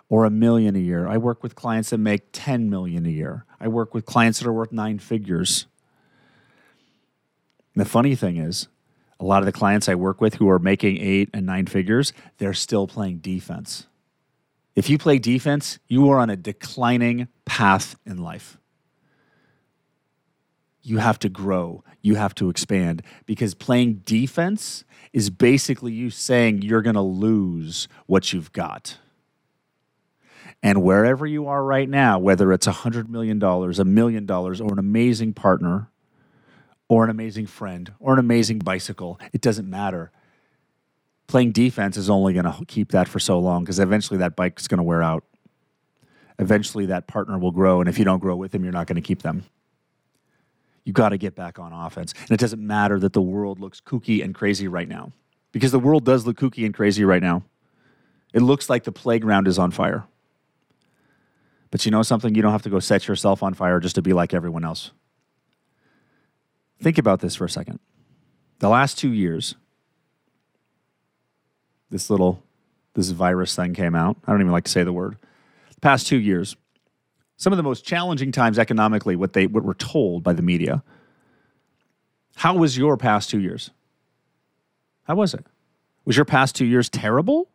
or 0.08 0.24
a 0.24 0.30
million 0.30 0.76
a 0.76 0.80
year. 0.80 1.08
I 1.08 1.16
work 1.16 1.42
with 1.42 1.54
clients 1.54 1.90
that 1.90 1.98
make 1.98 2.28
10 2.32 2.70
million 2.70 3.06
a 3.06 3.10
year. 3.10 3.44
I 3.60 3.68
work 3.68 3.94
with 3.94 4.04
clients 4.04 4.38
that 4.38 4.48
are 4.48 4.52
worth 4.52 4.72
nine 4.72 4.98
figures. 4.98 5.66
And 7.74 7.84
the 7.84 7.88
funny 7.88 8.14
thing 8.14 8.36
is, 8.36 8.68
a 9.18 9.24
lot 9.24 9.40
of 9.40 9.46
the 9.46 9.52
clients 9.52 9.88
I 9.88 9.94
work 9.94 10.20
with 10.20 10.34
who 10.34 10.48
are 10.48 10.58
making 10.58 10.98
eight 10.98 11.30
and 11.32 11.46
nine 11.46 11.66
figures, 11.66 12.12
they're 12.38 12.54
still 12.54 12.86
playing 12.86 13.18
defense. 13.18 13.86
If 14.74 14.90
you 14.90 14.98
play 14.98 15.18
defense, 15.18 15.78
you 15.88 16.10
are 16.10 16.18
on 16.18 16.28
a 16.28 16.36
declining 16.36 17.28
path 17.46 17.96
in 18.04 18.18
life. 18.18 18.58
You 20.86 20.98
have 20.98 21.18
to 21.20 21.28
grow, 21.28 21.82
you 22.00 22.14
have 22.14 22.34
to 22.36 22.48
expand 22.48 23.02
because 23.26 23.54
playing 23.54 24.02
defense 24.04 24.84
is 25.12 25.30
basically 25.30 25.92
you 25.92 26.10
saying 26.10 26.62
you're 26.62 26.82
going 26.82 26.94
to 26.94 27.00
lose 27.00 27.88
what 28.06 28.32
you've 28.32 28.52
got. 28.52 28.98
And 30.62 30.82
wherever 30.82 31.26
you 31.26 31.48
are 31.48 31.64
right 31.64 31.88
now, 31.88 32.18
whether 32.18 32.52
it's 32.52 32.66
$100 32.66 33.08
million, 33.08 33.42
a 33.42 33.84
million 33.84 34.26
dollars, 34.26 34.60
or 34.60 34.72
an 34.72 34.78
amazing 34.78 35.32
partner, 35.34 35.90
or 36.88 37.04
an 37.04 37.10
amazing 37.10 37.46
friend 37.46 37.92
or 37.98 38.12
an 38.12 38.18
amazing 38.18 38.60
bicycle. 38.60 39.18
It 39.32 39.40
doesn't 39.40 39.68
matter. 39.68 40.12
Playing 41.26 41.52
defense 41.52 41.96
is 41.96 42.08
only 42.08 42.32
going 42.32 42.44
to 42.44 42.64
keep 42.66 42.92
that 42.92 43.08
for 43.08 43.18
so 43.18 43.38
long 43.38 43.64
because 43.64 43.80
eventually 43.80 44.18
that 44.18 44.36
bike 44.36 44.60
is 44.60 44.68
going 44.68 44.78
to 44.78 44.84
wear 44.84 45.02
out. 45.02 45.24
Eventually 46.38 46.86
that 46.86 47.06
partner 47.06 47.38
will 47.38 47.50
grow. 47.50 47.80
And 47.80 47.88
if 47.88 47.98
you 47.98 48.04
don't 48.04 48.20
grow 48.20 48.36
with 48.36 48.52
them, 48.52 48.62
you're 48.62 48.72
not 48.72 48.86
going 48.86 48.96
to 48.96 49.02
keep 49.02 49.22
them. 49.22 49.44
You 50.86 50.92
got 50.92 51.08
to 51.08 51.18
get 51.18 51.34
back 51.34 51.58
on 51.58 51.72
offense. 51.72 52.14
And 52.22 52.30
it 52.30 52.38
doesn't 52.38 52.64
matter 52.64 53.00
that 53.00 53.12
the 53.12 53.20
world 53.20 53.58
looks 53.58 53.80
kooky 53.80 54.24
and 54.24 54.32
crazy 54.32 54.68
right 54.68 54.88
now 54.88 55.12
because 55.50 55.72
the 55.72 55.80
world 55.80 56.04
does 56.04 56.26
look 56.26 56.38
kooky 56.38 56.64
and 56.64 56.72
crazy 56.72 57.04
right 57.04 57.20
now. 57.20 57.42
It 58.32 58.40
looks 58.40 58.70
like 58.70 58.84
the 58.84 58.92
playground 58.92 59.48
is 59.48 59.58
on 59.58 59.72
fire. 59.72 60.04
But 61.72 61.84
you 61.84 61.90
know 61.90 62.02
something? 62.02 62.36
You 62.36 62.40
don't 62.40 62.52
have 62.52 62.62
to 62.62 62.70
go 62.70 62.78
set 62.78 63.08
yourself 63.08 63.42
on 63.42 63.52
fire 63.52 63.80
just 63.80 63.96
to 63.96 64.02
be 64.02 64.12
like 64.12 64.32
everyone 64.32 64.64
else. 64.64 64.92
Think 66.80 66.98
about 66.98 67.18
this 67.18 67.34
for 67.34 67.46
a 67.46 67.50
second. 67.50 67.80
The 68.60 68.68
last 68.68 68.96
two 68.96 69.12
years, 69.12 69.56
this 71.90 72.10
little 72.10 72.42
this 72.94 73.10
virus 73.10 73.56
thing 73.56 73.74
came 73.74 73.96
out. 73.96 74.16
I 74.24 74.30
don't 74.30 74.40
even 74.40 74.52
like 74.52 74.64
to 74.64 74.70
say 74.70 74.84
the 74.84 74.92
word. 74.92 75.18
The 75.74 75.80
past 75.80 76.06
two 76.06 76.16
years, 76.16 76.56
some 77.36 77.52
of 77.52 77.56
the 77.56 77.62
most 77.62 77.84
challenging 77.84 78.32
times 78.32 78.58
economically, 78.58 79.16
what 79.16 79.32
they 79.32 79.46
what 79.46 79.64
were 79.64 79.74
told 79.74 80.22
by 80.22 80.32
the 80.32 80.42
media. 80.42 80.82
How 82.36 82.54
was 82.54 82.76
your 82.76 82.96
past 82.96 83.30
two 83.30 83.40
years? 83.40 83.70
How 85.04 85.14
was 85.14 85.34
it? 85.34 85.46
Was 86.04 86.16
your 86.16 86.24
past 86.24 86.54
two 86.54 86.66
years 86.66 86.88
terrible? 86.88 87.48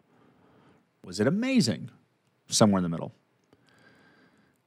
Was 1.03 1.19
it 1.19 1.27
amazing? 1.27 1.89
Somewhere 2.47 2.79
in 2.79 2.83
the 2.83 2.89
middle 2.89 3.13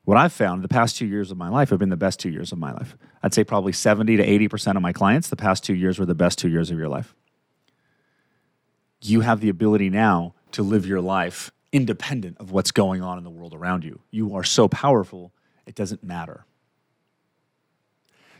what 0.04 0.18
I've 0.18 0.32
found 0.32 0.62
the 0.62 0.68
past 0.68 0.96
two 0.96 1.06
years 1.06 1.30
of 1.30 1.38
my 1.38 1.48
life 1.48 1.70
have 1.70 1.78
been 1.78 1.88
the 1.88 1.96
best 1.96 2.20
two 2.20 2.28
years 2.28 2.52
of 2.52 2.58
my 2.58 2.72
life. 2.72 2.96
I'd 3.22 3.32
say 3.32 3.42
probably 3.42 3.72
70 3.72 4.18
to 4.18 4.26
80% 4.26 4.76
of 4.76 4.82
my 4.82 4.92
clients, 4.92 5.28
the 5.28 5.36
past 5.36 5.64
two 5.64 5.74
years 5.74 5.98
were 5.98 6.06
the 6.06 6.14
best 6.14 6.38
two 6.38 6.48
years 6.48 6.70
of 6.70 6.78
your 6.78 6.88
life. 6.88 7.14
You 9.00 9.20
have 9.20 9.40
the 9.40 9.48
ability 9.48 9.90
now 9.90 10.34
to 10.52 10.62
live 10.62 10.86
your 10.86 11.00
life 11.00 11.50
independent 11.74 12.38
of 12.38 12.50
what's 12.50 12.70
going 12.70 13.02
on 13.02 13.18
in 13.18 13.24
the 13.24 13.30
world 13.30 13.52
around 13.52 13.84
you. 13.84 14.00
You 14.10 14.36
are 14.36 14.44
so 14.44 14.68
powerful, 14.68 15.32
it 15.66 15.74
doesn't 15.74 16.02
matter. 16.02 16.46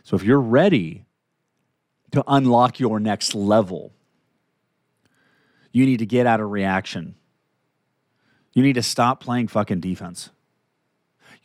So 0.03 0.15
if 0.15 0.23
you're 0.23 0.39
ready 0.39 1.05
to 2.11 2.23
unlock 2.27 2.79
your 2.79 2.99
next 2.99 3.35
level, 3.35 3.91
you 5.71 5.85
need 5.85 5.99
to 5.99 6.05
get 6.05 6.25
out 6.25 6.39
of 6.39 6.49
reaction. 6.49 7.15
You 8.53 8.63
need 8.63 8.73
to 8.73 8.83
stop 8.83 9.19
playing 9.19 9.49
fucking 9.49 9.81
defense 9.81 10.29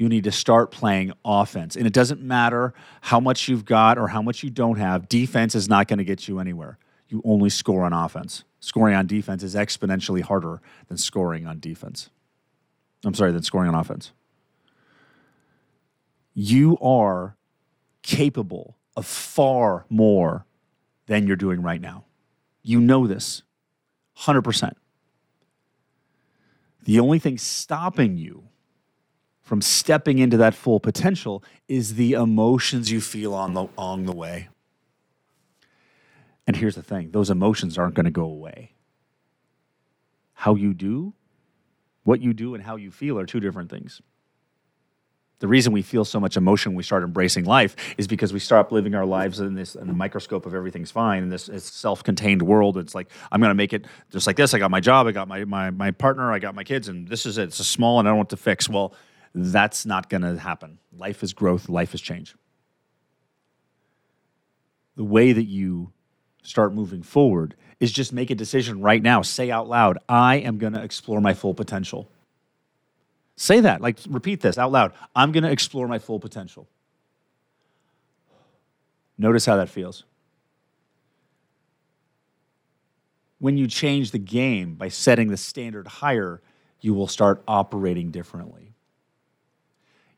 you 0.00 0.08
need 0.08 0.24
to 0.24 0.32
start 0.32 0.70
playing 0.70 1.12
offense. 1.26 1.76
And 1.76 1.86
it 1.86 1.92
doesn't 1.92 2.22
matter 2.22 2.72
how 3.02 3.20
much 3.20 3.48
you've 3.48 3.66
got 3.66 3.98
or 3.98 4.08
how 4.08 4.22
much 4.22 4.42
you 4.42 4.48
don't 4.48 4.78
have, 4.78 5.10
defense 5.10 5.54
is 5.54 5.68
not 5.68 5.88
going 5.88 5.98
to 5.98 6.04
get 6.04 6.26
you 6.26 6.38
anywhere. 6.38 6.78
You 7.10 7.20
only 7.24 7.50
score 7.50 7.84
on 7.84 7.92
offense. 7.92 8.44
Scoring 8.60 8.94
on 8.94 9.06
defense 9.06 9.42
is 9.42 9.54
exponentially 9.54 10.22
harder 10.22 10.60
than 10.88 10.96
scoring 10.96 11.46
on 11.46 11.58
defense. 11.58 12.08
I'm 13.04 13.14
sorry, 13.14 13.32
than 13.32 13.42
scoring 13.42 13.68
on 13.68 13.74
offense. 13.74 14.12
You 16.34 16.78
are 16.78 17.36
capable 18.02 18.76
of 18.96 19.06
far 19.06 19.86
more 19.88 20.46
than 21.06 21.26
you're 21.26 21.36
doing 21.36 21.62
right 21.62 21.80
now. 21.80 22.04
You 22.62 22.80
know 22.80 23.06
this 23.06 23.42
100%. 24.18 24.72
The 26.84 27.00
only 27.00 27.18
thing 27.18 27.38
stopping 27.38 28.16
you 28.16 28.44
from 29.42 29.60
stepping 29.60 30.18
into 30.18 30.36
that 30.36 30.54
full 30.54 30.78
potential 30.78 31.42
is 31.66 31.94
the 31.96 32.12
emotions 32.12 32.92
you 32.92 33.00
feel 33.00 33.34
on 33.34 33.54
the, 33.54 33.66
along 33.76 34.04
the 34.04 34.14
way. 34.14 34.48
And 36.50 36.56
here's 36.56 36.74
the 36.74 36.82
thing 36.82 37.12
those 37.12 37.30
emotions 37.30 37.78
aren't 37.78 37.94
going 37.94 38.06
to 38.06 38.10
go 38.10 38.24
away. 38.24 38.72
How 40.32 40.56
you 40.56 40.74
do, 40.74 41.14
what 42.02 42.20
you 42.20 42.32
do, 42.32 42.56
and 42.56 42.64
how 42.64 42.74
you 42.74 42.90
feel 42.90 43.20
are 43.20 43.24
two 43.24 43.38
different 43.38 43.70
things. 43.70 44.02
The 45.38 45.46
reason 45.46 45.72
we 45.72 45.82
feel 45.82 46.04
so 46.04 46.18
much 46.18 46.36
emotion 46.36 46.72
when 46.72 46.76
we 46.76 46.82
start 46.82 47.04
embracing 47.04 47.44
life 47.44 47.76
is 47.98 48.08
because 48.08 48.32
we 48.32 48.40
start 48.40 48.72
living 48.72 48.96
our 48.96 49.06
lives 49.06 49.38
in 49.38 49.54
this 49.54 49.76
in 49.76 49.86
the 49.86 49.92
microscope 49.92 50.44
of 50.44 50.52
everything's 50.52 50.90
fine 50.90 51.22
in 51.22 51.28
this, 51.28 51.46
this 51.46 51.62
self-contained 51.62 52.42
world. 52.42 52.78
It's 52.78 52.96
like 52.96 53.12
I'm 53.30 53.40
gonna 53.40 53.54
make 53.54 53.72
it 53.72 53.86
just 54.10 54.26
like 54.26 54.34
this. 54.34 54.52
I 54.52 54.58
got 54.58 54.72
my 54.72 54.80
job, 54.80 55.06
I 55.06 55.12
got 55.12 55.28
my, 55.28 55.44
my 55.44 55.70
my 55.70 55.92
partner, 55.92 56.32
I 56.32 56.40
got 56.40 56.56
my 56.56 56.64
kids, 56.64 56.88
and 56.88 57.06
this 57.06 57.26
is 57.26 57.38
it. 57.38 57.44
It's 57.44 57.60
a 57.60 57.64
small 57.64 58.00
and 58.00 58.08
I 58.08 58.10
don't 58.10 58.16
want 58.18 58.30
to 58.30 58.36
fix. 58.36 58.68
Well, 58.68 58.92
that's 59.36 59.86
not 59.86 60.10
gonna 60.10 60.36
happen. 60.36 60.80
Life 60.92 61.22
is 61.22 61.32
growth, 61.32 61.68
life 61.68 61.94
is 61.94 62.00
change. 62.00 62.34
The 64.96 65.04
way 65.04 65.32
that 65.32 65.46
you 65.46 65.92
start 66.42 66.74
moving 66.74 67.02
forward 67.02 67.54
is 67.78 67.92
just 67.92 68.12
make 68.12 68.30
a 68.30 68.34
decision 68.34 68.80
right 68.80 69.02
now. 69.02 69.22
Say 69.22 69.50
out 69.50 69.68
loud, 69.68 69.98
I 70.08 70.36
am 70.36 70.58
going 70.58 70.74
to 70.74 70.82
explore 70.82 71.20
my 71.20 71.34
full 71.34 71.54
potential. 71.54 72.08
Say 73.36 73.60
that, 73.60 73.80
like 73.80 73.98
repeat 74.08 74.42
this 74.42 74.58
out 74.58 74.70
loud. 74.70 74.92
I'm 75.16 75.32
going 75.32 75.44
to 75.44 75.50
explore 75.50 75.88
my 75.88 75.98
full 75.98 76.20
potential. 76.20 76.68
Notice 79.16 79.46
how 79.46 79.56
that 79.56 79.68
feels. 79.68 80.04
When 83.38 83.56
you 83.56 83.66
change 83.66 84.10
the 84.10 84.18
game 84.18 84.74
by 84.74 84.88
setting 84.88 85.28
the 85.28 85.38
standard 85.38 85.86
higher, 85.86 86.42
you 86.82 86.92
will 86.92 87.06
start 87.06 87.42
operating 87.48 88.10
differently. 88.10 88.74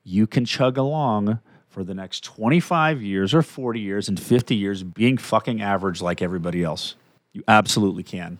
You 0.02 0.26
can 0.26 0.44
chug 0.44 0.76
along 0.76 1.38
for 1.72 1.82
the 1.82 1.94
next 1.94 2.22
25 2.24 3.02
years 3.02 3.32
or 3.32 3.40
40 3.40 3.80
years 3.80 4.08
and 4.08 4.20
50 4.20 4.54
years 4.54 4.82
being 4.82 5.16
fucking 5.16 5.62
average 5.62 6.02
like 6.02 6.20
everybody 6.20 6.62
else. 6.62 6.96
You 7.32 7.42
absolutely 7.48 8.02
can. 8.02 8.38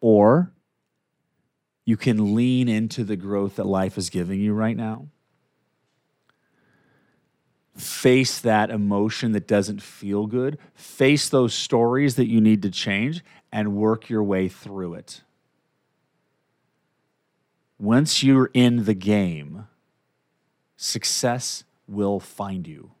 Or 0.00 0.50
you 1.84 1.98
can 1.98 2.34
lean 2.34 2.66
into 2.66 3.04
the 3.04 3.16
growth 3.16 3.56
that 3.56 3.66
life 3.66 3.98
is 3.98 4.08
giving 4.08 4.40
you 4.40 4.54
right 4.54 4.76
now. 4.76 5.08
Face 7.76 8.40
that 8.40 8.70
emotion 8.70 9.32
that 9.32 9.46
doesn't 9.46 9.82
feel 9.82 10.26
good. 10.26 10.58
Face 10.74 11.28
those 11.28 11.52
stories 11.52 12.14
that 12.14 12.26
you 12.26 12.40
need 12.40 12.62
to 12.62 12.70
change 12.70 13.22
and 13.52 13.76
work 13.76 14.08
your 14.08 14.22
way 14.22 14.48
through 14.48 14.94
it. 14.94 15.20
Once 17.78 18.22
you're 18.22 18.50
in 18.54 18.84
the 18.84 18.94
game, 18.94 19.66
success 20.76 21.64
will 21.90 22.20
find 22.20 22.66
you. 22.66 22.92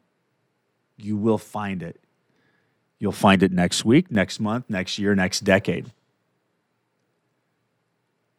You 0.96 1.16
will 1.16 1.38
find 1.38 1.82
it. 1.82 2.00
You'll 2.98 3.12
find 3.12 3.42
it 3.42 3.52
next 3.52 3.84
week, 3.84 4.10
next 4.10 4.40
month, 4.40 4.66
next 4.68 4.98
year, 4.98 5.14
next 5.14 5.40
decade. 5.40 5.90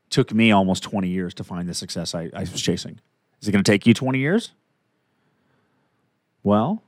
Took 0.09 0.33
me 0.33 0.51
almost 0.51 0.83
20 0.83 1.07
years 1.07 1.33
to 1.35 1.43
find 1.43 1.67
the 1.67 1.73
success 1.73 2.13
I, 2.13 2.29
I 2.33 2.41
was 2.41 2.61
chasing. 2.61 2.99
Is 3.41 3.47
it 3.47 3.51
going 3.51 3.63
to 3.63 3.71
take 3.71 3.87
you 3.87 3.93
20 3.93 4.19
years? 4.19 4.51
Well, 6.43 6.83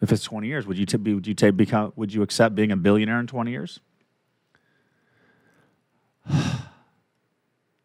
if 0.00 0.12
it's 0.12 0.22
20 0.22 0.46
years, 0.46 0.66
would 0.66 0.78
you 0.78 0.86
t- 0.86 0.96
would 0.96 1.26
you 1.26 1.34
take 1.34 1.56
become 1.56 1.92
would 1.96 2.14
you 2.14 2.22
accept 2.22 2.54
being 2.54 2.70
a 2.70 2.76
billionaire 2.76 3.18
in 3.18 3.26
20 3.26 3.50
years? 3.50 3.80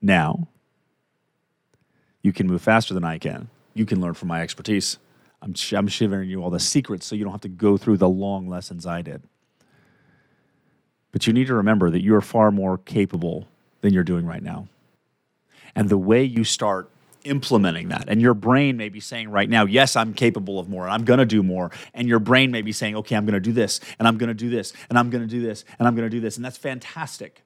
now, 0.02 0.48
you 2.22 2.32
can 2.32 2.48
move 2.48 2.62
faster 2.62 2.94
than 2.94 3.04
I 3.04 3.18
can 3.18 3.50
you 3.74 3.86
can 3.86 4.02
learn 4.02 4.14
from 4.14 4.28
my 4.28 4.42
expertise. 4.42 4.98
I'm, 5.42 5.54
sh- 5.54 5.74
I'm 5.74 5.88
shivering 5.88 6.30
you 6.30 6.44
all 6.44 6.50
the 6.50 6.60
secrets 6.60 7.06
so 7.06 7.16
you 7.16 7.24
don't 7.24 7.32
have 7.32 7.42
to 7.42 7.50
go 7.50 7.78
through 7.78 7.98
the 7.98 8.10
long 8.10 8.48
lessons 8.48 8.86
I 8.86 9.02
did. 9.02 9.24
But 11.12 11.28
you 11.28 11.34
need 11.34 11.48
to 11.48 11.56
remember 11.56 11.90
that 11.90 12.02
you 12.02 12.16
are 12.16 12.22
far 12.22 12.52
more 12.52 12.78
capable 12.78 13.48
than 13.82 13.94
you're 13.94 14.04
doing 14.04 14.26
right 14.26 14.44
now. 14.44 14.68
And 15.76 15.90
the 15.90 15.98
way 15.98 16.24
you 16.24 16.44
start 16.44 16.90
implementing 17.24 17.90
that, 17.90 18.06
and 18.08 18.22
your 18.22 18.34
brain 18.34 18.78
may 18.78 18.90
be 18.90 19.00
saying 19.00 19.30
right 19.30 19.50
now, 19.50 19.66
yes, 19.66 19.96
I'm 19.96 20.14
capable 20.14 20.60
of 20.60 20.70
more, 20.70 20.84
and 20.86 20.94
I'm 20.94 21.06
gonna 21.06 21.26
do 21.26 21.44
more. 21.44 21.72
And 21.94 22.08
your 22.08 22.20
brain 22.20 22.52
may 22.52 22.62
be 22.62 22.72
saying, 22.72 22.96
okay, 22.98 23.16
I'm 23.16 23.26
gonna 23.26 23.40
do 23.40 23.54
this, 23.54 23.80
and 24.00 24.08
I'm 24.08 24.18
gonna 24.18 24.34
do 24.34 24.50
this, 24.50 24.74
and 24.90 24.98
I'm 24.98 25.10
gonna 25.10 25.28
do 25.28 25.42
this, 25.42 25.66
and 25.80 25.88
I'm 25.88 25.96
gonna 25.96 26.10
do 26.10 26.20
this. 26.20 26.36
And 26.36 26.46
that's 26.46 26.58
fantastic. 26.58 27.44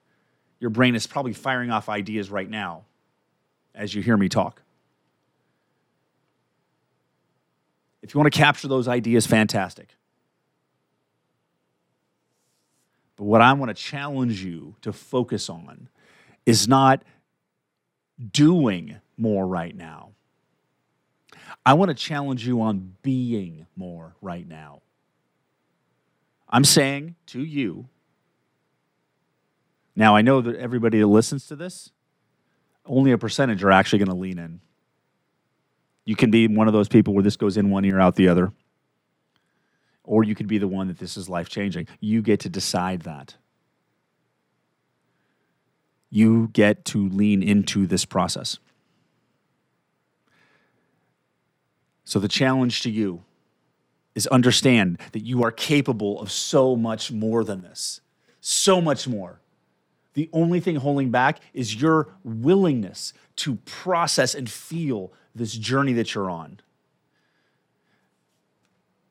Your 0.60 0.70
brain 0.70 0.94
is 0.94 1.06
probably 1.06 1.34
firing 1.34 1.70
off 1.70 1.88
ideas 1.88 2.30
right 2.30 2.48
now 2.48 2.84
as 3.74 3.94
you 3.94 4.02
hear 4.02 4.16
me 4.16 4.28
talk. 4.28 4.62
If 8.06 8.14
you 8.14 8.20
want 8.20 8.32
to 8.32 8.38
capture 8.38 8.68
those 8.68 8.86
ideas, 8.86 9.26
fantastic. 9.26 9.96
But 13.16 13.24
what 13.24 13.40
I 13.40 13.52
want 13.54 13.70
to 13.70 13.74
challenge 13.74 14.44
you 14.44 14.76
to 14.82 14.92
focus 14.92 15.50
on 15.50 15.88
is 16.44 16.68
not 16.68 17.02
doing 18.30 19.00
more 19.16 19.44
right 19.44 19.74
now. 19.74 20.12
I 21.64 21.74
want 21.74 21.88
to 21.88 21.96
challenge 21.96 22.46
you 22.46 22.60
on 22.60 22.94
being 23.02 23.66
more 23.74 24.14
right 24.22 24.46
now. 24.46 24.82
I'm 26.48 26.64
saying 26.64 27.16
to 27.26 27.40
you, 27.40 27.88
now 29.96 30.14
I 30.14 30.22
know 30.22 30.40
that 30.42 30.54
everybody 30.54 31.00
that 31.00 31.08
listens 31.08 31.48
to 31.48 31.56
this, 31.56 31.90
only 32.84 33.10
a 33.10 33.18
percentage 33.18 33.64
are 33.64 33.72
actually 33.72 33.98
going 33.98 34.10
to 34.10 34.14
lean 34.14 34.38
in. 34.38 34.60
You 36.06 36.16
can 36.16 36.30
be 36.30 36.46
one 36.46 36.68
of 36.68 36.72
those 36.72 36.88
people 36.88 37.12
where 37.12 37.22
this 37.22 37.36
goes 37.36 37.58
in 37.58 37.68
one 37.68 37.84
ear, 37.84 38.00
out 38.00 38.14
the 38.14 38.28
other. 38.28 38.52
Or 40.04 40.22
you 40.22 40.36
could 40.36 40.46
be 40.46 40.56
the 40.56 40.68
one 40.68 40.86
that 40.86 40.98
this 40.98 41.16
is 41.16 41.28
life 41.28 41.48
changing. 41.48 41.88
You 42.00 42.22
get 42.22 42.40
to 42.40 42.48
decide 42.48 43.02
that. 43.02 43.34
You 46.08 46.48
get 46.52 46.84
to 46.86 47.08
lean 47.08 47.42
into 47.42 47.86
this 47.86 48.04
process. 48.04 48.58
So, 52.04 52.20
the 52.20 52.28
challenge 52.28 52.82
to 52.82 52.90
you 52.90 53.24
is 54.14 54.28
understand 54.28 54.98
that 55.10 55.24
you 55.24 55.42
are 55.42 55.50
capable 55.50 56.20
of 56.20 56.30
so 56.30 56.76
much 56.76 57.10
more 57.10 57.42
than 57.42 57.62
this. 57.62 58.00
So 58.40 58.80
much 58.80 59.08
more. 59.08 59.40
The 60.14 60.30
only 60.32 60.60
thing 60.60 60.76
holding 60.76 61.10
back 61.10 61.40
is 61.52 61.74
your 61.74 62.14
willingness 62.22 63.12
to 63.36 63.56
process 63.66 64.36
and 64.36 64.48
feel 64.48 65.12
this 65.36 65.52
journey 65.52 65.92
that 65.94 66.14
you're 66.14 66.30
on. 66.30 66.58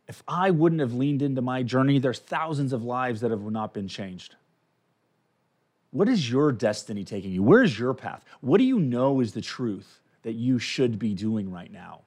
If 0.08 0.24
I 0.28 0.52
wouldn't 0.52 0.82
have 0.82 0.94
leaned 0.94 1.22
into 1.22 1.42
my 1.42 1.64
journey, 1.64 2.00
there's 2.00 2.20
thousands 2.20 2.74
of 2.74 2.84
lives 2.84 3.22
that 3.22 3.32
have 3.32 3.42
not 3.42 3.74
been 3.74 3.88
changed. 3.88 4.36
What 5.92 6.10
is 6.10 6.30
your 6.30 6.52
destiny 6.52 7.06
taking 7.06 7.32
you? 7.32 7.42
Where 7.42 7.64
is 7.64 7.80
your 7.80 7.94
path? 7.94 8.24
What 8.42 8.58
do 8.58 8.66
you 8.66 8.80
know 8.80 9.22
is 9.22 9.34
the 9.34 9.42
truth 9.42 10.02
that 10.24 10.34
you 10.34 10.60
should 10.60 11.00
be 11.00 11.14
doing 11.14 11.52
right 11.52 11.72
now? 11.72 12.02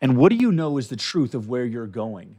And 0.00 0.16
what 0.16 0.30
do 0.30 0.36
you 0.36 0.52
know 0.52 0.76
is 0.76 0.88
the 0.88 0.96
truth 0.96 1.34
of 1.34 1.48
where 1.48 1.64
you're 1.64 1.86
going? 1.86 2.36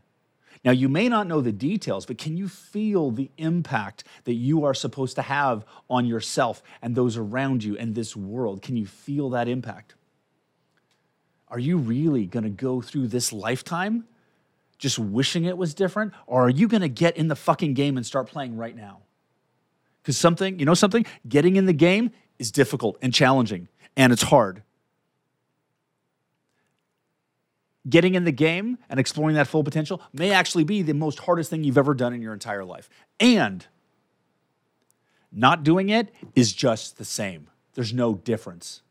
Now, 0.64 0.72
you 0.72 0.90
may 0.90 1.08
not 1.08 1.26
know 1.26 1.40
the 1.42 1.54
details, 1.54 2.06
but 2.06 2.18
can 2.18 2.36
you 2.36 2.50
feel 2.50 3.12
the 3.12 3.32
impact 3.38 4.04
that 4.26 4.34
you 4.34 4.66
are 4.66 4.74
supposed 4.74 5.16
to 5.16 5.22
have 5.22 5.64
on 5.90 6.06
yourself 6.06 6.62
and 6.82 6.96
those 6.96 7.16
around 7.16 7.64
you 7.64 7.78
and 7.78 7.96
this 7.96 8.16
world? 8.16 8.62
Can 8.62 8.76
you 8.76 8.86
feel 8.86 9.30
that 9.30 9.48
impact? 9.48 9.96
Are 11.50 11.60
you 11.60 11.78
really 11.78 12.26
going 12.26 12.44
to 12.44 12.50
go 12.50 12.82
through 12.82 13.08
this 13.08 13.34
lifetime 13.34 14.06
just 14.78 15.00
wishing 15.00 15.46
it 15.46 15.58
was 15.58 15.74
different? 15.74 16.14
Or 16.28 16.46
are 16.46 16.50
you 16.50 16.68
going 16.68 16.82
to 16.82 16.90
get 16.90 17.18
in 17.18 17.28
the 17.28 17.36
fucking 17.36 17.74
game 17.74 17.98
and 17.98 18.06
start 18.06 18.28
playing 18.28 18.56
right 18.56 18.76
now? 18.76 19.00
Because 20.02 20.18
something, 20.18 20.60
you 20.60 20.66
know 20.66 20.74
something? 20.74 21.06
Getting 21.28 21.56
in 21.56 21.66
the 21.66 21.74
game 21.74 22.12
is 22.38 22.52
difficult 22.52 22.98
and 23.02 23.14
challenging, 23.14 23.68
and 23.98 24.14
it's 24.14 24.24
hard. 24.24 24.64
Getting 27.90 28.16
in 28.16 28.24
the 28.24 28.32
game 28.32 28.78
and 28.90 29.00
exploring 29.00 29.36
that 29.36 29.48
full 29.48 29.64
potential 29.64 30.02
may 30.14 30.32
actually 30.32 30.64
be 30.64 30.82
the 30.82 30.94
most 30.94 31.20
hardest 31.20 31.50
thing 31.50 31.64
you've 31.64 31.78
ever 31.78 31.94
done 31.94 32.14
in 32.14 32.22
your 32.22 32.34
entire 32.34 32.64
life. 32.64 32.90
And 33.20 33.66
not 35.32 35.64
doing 35.64 35.90
it 35.90 36.14
is 36.36 36.54
just 36.54 36.98
the 36.98 37.06
same, 37.06 37.50
there's 37.74 37.94
no 37.94 38.14
difference 38.14 38.82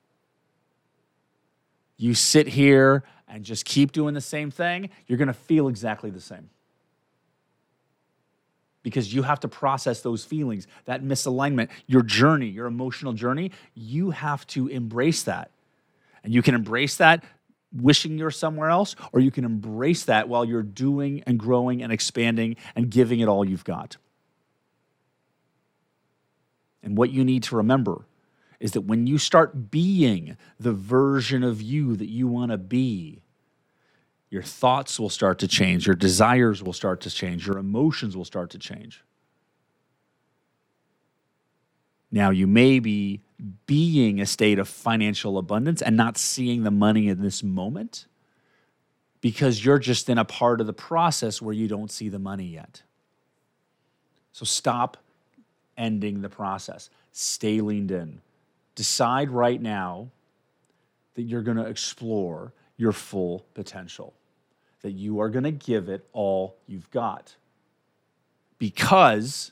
you 1.99 2.15
sit 2.15 2.49
here 2.49 3.05
and 3.29 3.45
just 3.45 3.67
keep 3.67 3.93
doing 3.93 4.15
the 4.15 4.21
same 4.23 4.51
thing, 4.51 4.89
you're 5.07 5.19
going 5.19 5.29
to 5.29 5.35
feel 5.35 5.69
exactly 5.69 6.11
the 6.11 6.21
same. 6.21 6.49
because 8.83 9.13
you 9.13 9.23
have 9.23 9.41
to 9.41 9.49
process 9.49 10.01
those 10.01 10.25
feelings, 10.25 10.67
that 10.87 11.03
misalignment, 11.03 11.69
your 11.87 12.03
journey, 12.03 12.47
your 12.47 12.67
emotional 12.67 13.13
journey. 13.13 13.51
You 13.75 14.11
have 14.13 14.47
to 14.49 14.69
embrace 14.69 15.25
that. 15.25 15.51
And 16.25 16.33
you 16.33 16.43
can 16.43 16.55
embrace 16.55 16.97
that 16.97 17.25
wishing 17.71 18.17
you're 18.17 18.31
somewhere 18.31 18.71
else, 18.71 18.97
or 19.13 19.21
you 19.21 19.31
can 19.31 19.45
embrace 19.45 20.05
that 20.07 20.27
while 20.27 20.43
you're 20.43 20.63
doing 20.63 21.23
and 21.27 21.39
growing 21.39 21.83
and 21.83 21.93
expanding 21.93 22.57
and 22.75 22.91
giving 22.91 23.21
it 23.21 23.29
all 23.29 23.45
you've 23.45 23.65
got. 23.65 23.99
And 26.83 26.97
what 26.97 27.11
you 27.11 27.25
need 27.25 27.43
to 27.45 27.57
remember 27.57 28.07
is 28.61 28.73
that 28.73 28.83
when 28.83 29.07
you 29.07 29.19
start 29.19 29.71
being 29.71 30.37
the 30.59 30.73
version 30.73 31.45
of 31.45 31.63
you 31.63 31.97
that 31.97 32.09
you 32.09 32.27
want 32.27 32.51
to 32.51 32.59
be, 32.59 33.23
your 34.31 34.43
thoughts 34.43 34.99
will 34.99 35.11
start 35.11 35.39
to 35.39 35.49
change, 35.49 35.87
your 35.87 35.97
desires 35.97 36.63
will 36.63 36.73
start 36.73 37.01
to 37.03 37.11
change, 37.11 37.47
your 37.47 37.59
emotions 37.59 38.17
will 38.17 38.25
start 38.25 38.51
to 38.51 38.59
change. 38.59 39.03
Now, 42.11 42.31
you 42.31 42.47
may 42.47 42.79
be 42.79 43.21
being 43.67 44.21
a 44.21 44.27
state 44.27 44.59
of 44.59 44.69
financial 44.69 45.39
abundance 45.39 45.83
and 45.83 45.97
not 45.97 46.19
seeing 46.19 46.65
the 46.65 46.71
money 46.71 47.09
in 47.09 47.23
this 47.23 47.43
moment 47.43 48.07
because 49.21 49.65
you're 49.65 49.79
just 49.79 50.09
in 50.09 50.19
a 50.19 50.25
part 50.25 50.61
of 50.61 50.67
the 50.67 50.73
process 50.73 51.43
where 51.43 51.55
you 51.55 51.69
don't 51.69 51.91
see 51.91 52.09
the 52.09 52.19
money 52.19 52.47
yet. 52.47 52.83
So 54.33 54.45
stop 54.45 54.97
ending 55.77 56.23
the 56.23 56.29
process. 56.29 56.91
Stay 57.13 57.61
leaned 57.61 57.91
in. 57.91 58.21
Decide 58.79 59.31
right 59.31 59.61
now 59.61 60.13
that 61.17 61.23
you're 61.23 61.43
going 61.43 61.57
to 61.57 61.67
explore 61.67 62.53
your 62.77 62.93
full 62.93 63.45
potential, 63.55 64.15
that 64.83 64.93
you 64.93 65.19
are 65.19 65.29
going 65.31 65.43
to 65.43 65.51
give 65.51 65.89
it 65.89 66.07
all 66.13 66.57
you've 66.69 66.89
got. 66.93 67.35
Because 68.57 69.51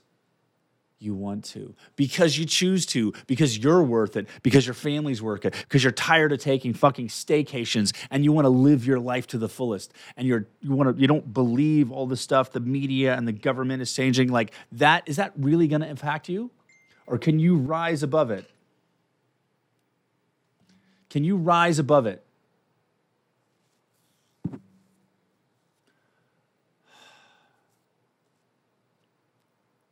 you 1.00 1.12
want 1.16 1.44
to, 1.46 1.74
because 1.96 2.38
you 2.38 2.44
choose 2.44 2.86
to, 2.86 3.12
because 3.26 3.58
you're 3.58 3.82
worth 3.82 4.16
it, 4.16 4.28
because 4.44 4.64
your 4.64 4.74
family's 4.74 5.20
worth 5.20 5.44
it, 5.44 5.54
because 5.54 5.82
you're 5.82 5.90
tired 5.90 6.30
of 6.30 6.38
taking 6.38 6.72
fucking 6.72 7.08
staycations 7.08 7.92
and 8.12 8.22
you 8.22 8.30
want 8.30 8.44
to 8.44 8.50
live 8.50 8.86
your 8.86 9.00
life 9.00 9.26
to 9.26 9.38
the 9.38 9.48
fullest, 9.48 9.92
and 10.16 10.28
you're 10.28 10.46
you 10.60 10.70
want 10.70 10.94
to 10.94 11.00
you 11.00 11.08
don't 11.08 11.34
believe 11.34 11.90
all 11.90 12.06
the 12.06 12.16
stuff 12.16 12.52
the 12.52 12.60
media 12.60 13.16
and 13.16 13.26
the 13.26 13.32
government 13.32 13.82
is 13.82 13.92
changing. 13.92 14.28
Like 14.28 14.52
that, 14.70 15.02
is 15.06 15.16
that 15.16 15.32
really 15.36 15.66
going 15.66 15.80
to 15.82 15.88
impact 15.88 16.28
you, 16.28 16.52
or 17.08 17.18
can 17.18 17.40
you 17.40 17.56
rise 17.56 18.04
above 18.04 18.30
it? 18.30 18.48
Can 21.16 21.24
you 21.24 21.38
rise 21.38 21.78
above 21.78 22.04
it? 22.04 22.22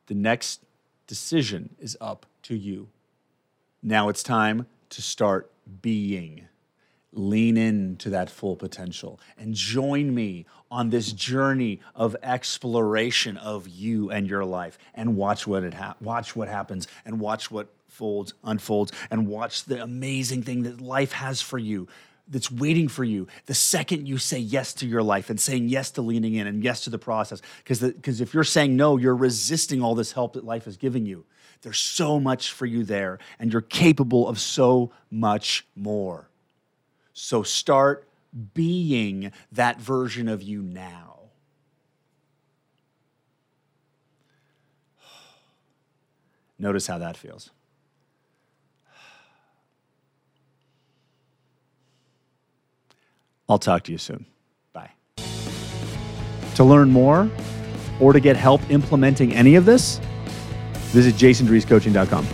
The 0.05 0.15
next 0.15 0.61
decision 1.07 1.77
is 1.81 1.97
up 1.99 2.27
to 2.43 2.55
you. 2.55 2.89
Now 3.83 4.11
it's 4.11 4.23
time 4.23 4.67
to 4.91 5.01
start 5.01 5.51
being. 5.81 6.47
Lean 7.11 7.57
into 7.57 8.11
that 8.11 8.29
full 8.29 8.57
potential 8.57 9.19
and 9.39 9.55
join 9.55 10.15
me 10.15 10.45
on 10.71 10.91
this 10.91 11.11
journey 11.11 11.81
of 11.95 12.15
exploration 12.23 13.39
of 13.39 13.67
you 13.67 14.11
and 14.11 14.29
your 14.29 14.45
life 14.45 14.77
and 14.95 15.17
watch 15.17 15.47
what 15.47 15.65
it 15.65 15.73
ha- 15.73 15.97
watch 16.03 16.37
what 16.37 16.49
happens 16.49 16.87
and 17.07 17.19
watch 17.19 17.51
what 17.51 17.69
folds 17.95 18.35
unfolds 18.43 18.93
and 19.11 19.27
watch 19.29 19.65
the 19.65 19.83
amazing 19.83 20.43
thing 20.43 20.65
that 20.65 20.81
life 20.81 21.13
has 21.13 21.41
for 21.41 21.59
you 21.59 21.89
that's 22.29 22.51
waiting 22.51 22.89
for 22.89 23.05
you 23.05 23.29
the 23.47 23.55
second 23.55 24.09
you 24.09 24.19
say 24.19 24.39
yes 24.39 24.73
to 24.75 24.87
your 24.87 25.03
life 25.03 25.31
and 25.31 25.39
saying 25.39 25.69
yes 25.69 25.91
to 25.93 26.03
leaning 26.03 26.35
in 26.35 26.47
and 26.47 26.65
yes 26.65 26.83
to 26.85 26.91
the 26.91 26.99
process. 26.99 27.41
Because 27.59 27.81
because 27.81 28.21
if 28.21 28.35
you're 28.35 28.45
saying 28.45 28.77
no, 28.77 28.97
you're 28.97 29.17
resisting 29.17 29.83
all 29.83 29.95
this 29.95 30.13
help 30.13 30.35
that 30.35 30.45
life 30.45 30.67
is 30.67 30.77
giving 30.77 31.07
you. 31.07 31.25
There's 31.63 31.79
so 31.79 32.21
much 32.21 32.53
for 32.53 32.67
you 32.67 32.85
there, 32.85 33.19
and 33.39 33.51
you're 33.51 33.63
capable 33.63 34.29
of 34.29 34.39
so 34.39 34.93
much 35.11 35.67
more. 35.75 36.29
So 37.15 37.43
start 37.43 38.07
being 38.53 39.33
that 39.53 39.81
version 39.81 40.29
of 40.29 40.43
you 40.43 40.61
now. 40.61 41.21
Notice 46.59 46.87
how 46.87 46.99
that 46.99 47.17
feels. 47.17 47.51
I'll 53.49 53.59
talk 53.59 53.85
to 53.85 53.93
you 53.93 53.99
soon. 53.99 54.27
Bye. 54.73 54.91
To 56.57 56.65
learn 56.65 56.91
more 56.91 57.31
or 58.01 58.13
to 58.13 58.21
get 58.21 58.37
help 58.37 58.61
implementing 58.71 59.35
any 59.35 59.55
of 59.55 59.65
this, 59.65 59.99
visit 60.93 61.15
jasondreescoaching.com. 61.15 62.27